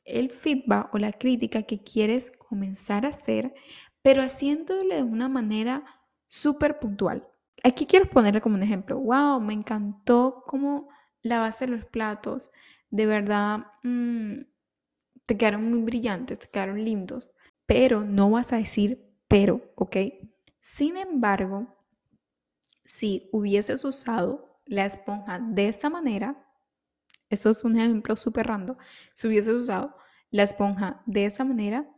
[0.06, 3.54] el feedback o la crítica que quieres comenzar a hacer,
[4.02, 5.84] pero haciéndolo de una manera
[6.28, 7.28] súper puntual.
[7.64, 9.00] Aquí quiero ponerle como un ejemplo.
[9.00, 10.90] Wow, me encantó cómo
[11.22, 12.52] lavaste los platos.
[12.90, 14.42] De verdad, mm,
[15.26, 17.32] te quedaron muy brillantes, te quedaron lindos.
[17.66, 19.98] Pero no vas a decir pero, ¿ok?
[20.62, 21.68] Sin embargo,
[22.84, 26.47] si hubieses usado la esponja de esta manera,
[27.30, 28.78] eso es un ejemplo súper random,
[29.14, 29.96] si hubieses usado
[30.30, 31.90] la esponja de esta manera,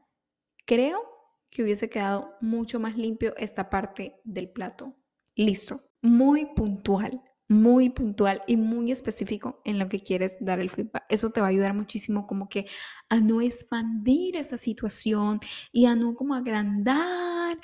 [0.66, 1.02] creo
[1.50, 4.96] que hubiese quedado mucho más limpio esta parte del plato.
[5.36, 11.06] Listo, muy puntual, muy puntual y muy específico en lo que quieres dar el feedback.
[11.10, 12.68] Eso te va a ayudar muchísimo como que
[13.10, 15.40] a no expandir esa situación
[15.72, 17.58] y a no como agrandar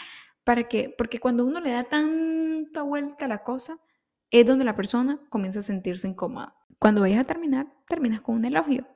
[0.43, 3.79] para que, porque cuando uno le da tanta vuelta a la cosa,
[4.31, 6.54] es donde la persona comienza a sentirse incómoda.
[6.79, 8.87] Cuando vayas a terminar, terminas con un elogio.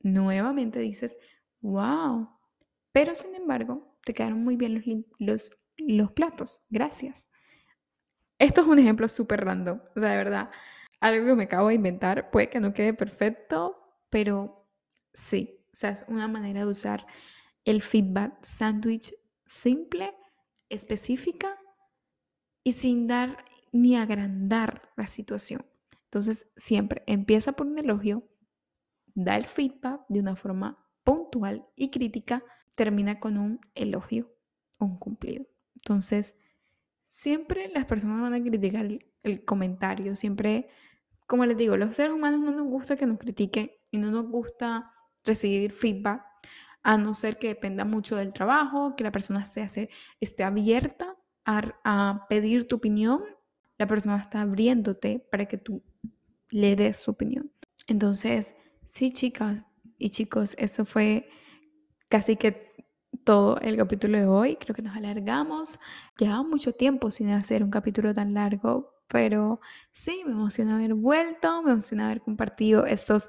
[0.00, 1.18] Nuevamente dices,
[1.60, 2.28] wow,
[2.92, 4.84] pero sin embargo, te quedaron muy bien los,
[5.18, 6.60] los, los platos.
[6.70, 7.28] Gracias.
[8.38, 9.80] Esto es un ejemplo súper random.
[9.94, 10.50] O sea, de verdad,
[11.00, 12.30] algo que me acabo de inventar.
[12.30, 13.76] Puede que no quede perfecto,
[14.08, 14.66] pero
[15.12, 15.64] sí.
[15.72, 17.06] O sea, es una manera de usar
[17.64, 19.14] el feedback sandwich
[19.44, 20.14] simple,
[20.68, 21.58] específica
[22.64, 25.64] y sin dar ni agrandar la situación.
[26.10, 28.28] Entonces, siempre empieza por un elogio,
[29.14, 32.42] da el feedback de una forma puntual y crítica
[32.74, 34.34] termina con un elogio
[34.80, 35.46] un cumplido.
[35.76, 36.34] Entonces,
[37.04, 38.86] siempre las personas van a criticar
[39.22, 40.68] el, comentario, siempre,
[41.26, 44.26] como les digo, los seres humanos no nos gusta que nos critiquen y no nos
[44.26, 44.92] gusta
[45.24, 46.24] recibir feedback,
[46.82, 51.14] a no ser que dependa mucho del trabajo, que la persona se hace, esté abierta
[51.44, 53.22] a, a pedir tu opinión,
[53.76, 55.82] la persona está abriéndote para que tú
[56.50, 57.52] le des su opinión.
[57.86, 59.64] Entonces, sí, chicas
[59.98, 61.28] y chicos, eso fue
[62.08, 62.56] casi que
[63.24, 64.56] todo el capítulo de hoy.
[64.56, 65.78] Creo que nos alargamos.
[66.18, 69.60] Llevaba mucho tiempo sin hacer un capítulo tan largo, pero
[69.92, 73.28] sí, me emociona haber vuelto, me emociona haber compartido estos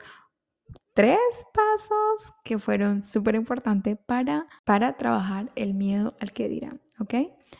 [0.94, 1.20] tres
[1.54, 7.16] pasos que fueron súper importantes para, para trabajar el miedo al que dirán, ¿ok?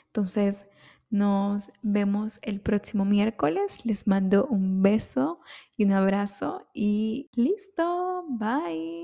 [0.08, 0.66] Entonces,
[1.12, 3.86] nos vemos el próximo miércoles.
[3.86, 5.40] Les mando un beso
[5.78, 8.26] y un abrazo y listo.
[8.30, 9.02] Bye.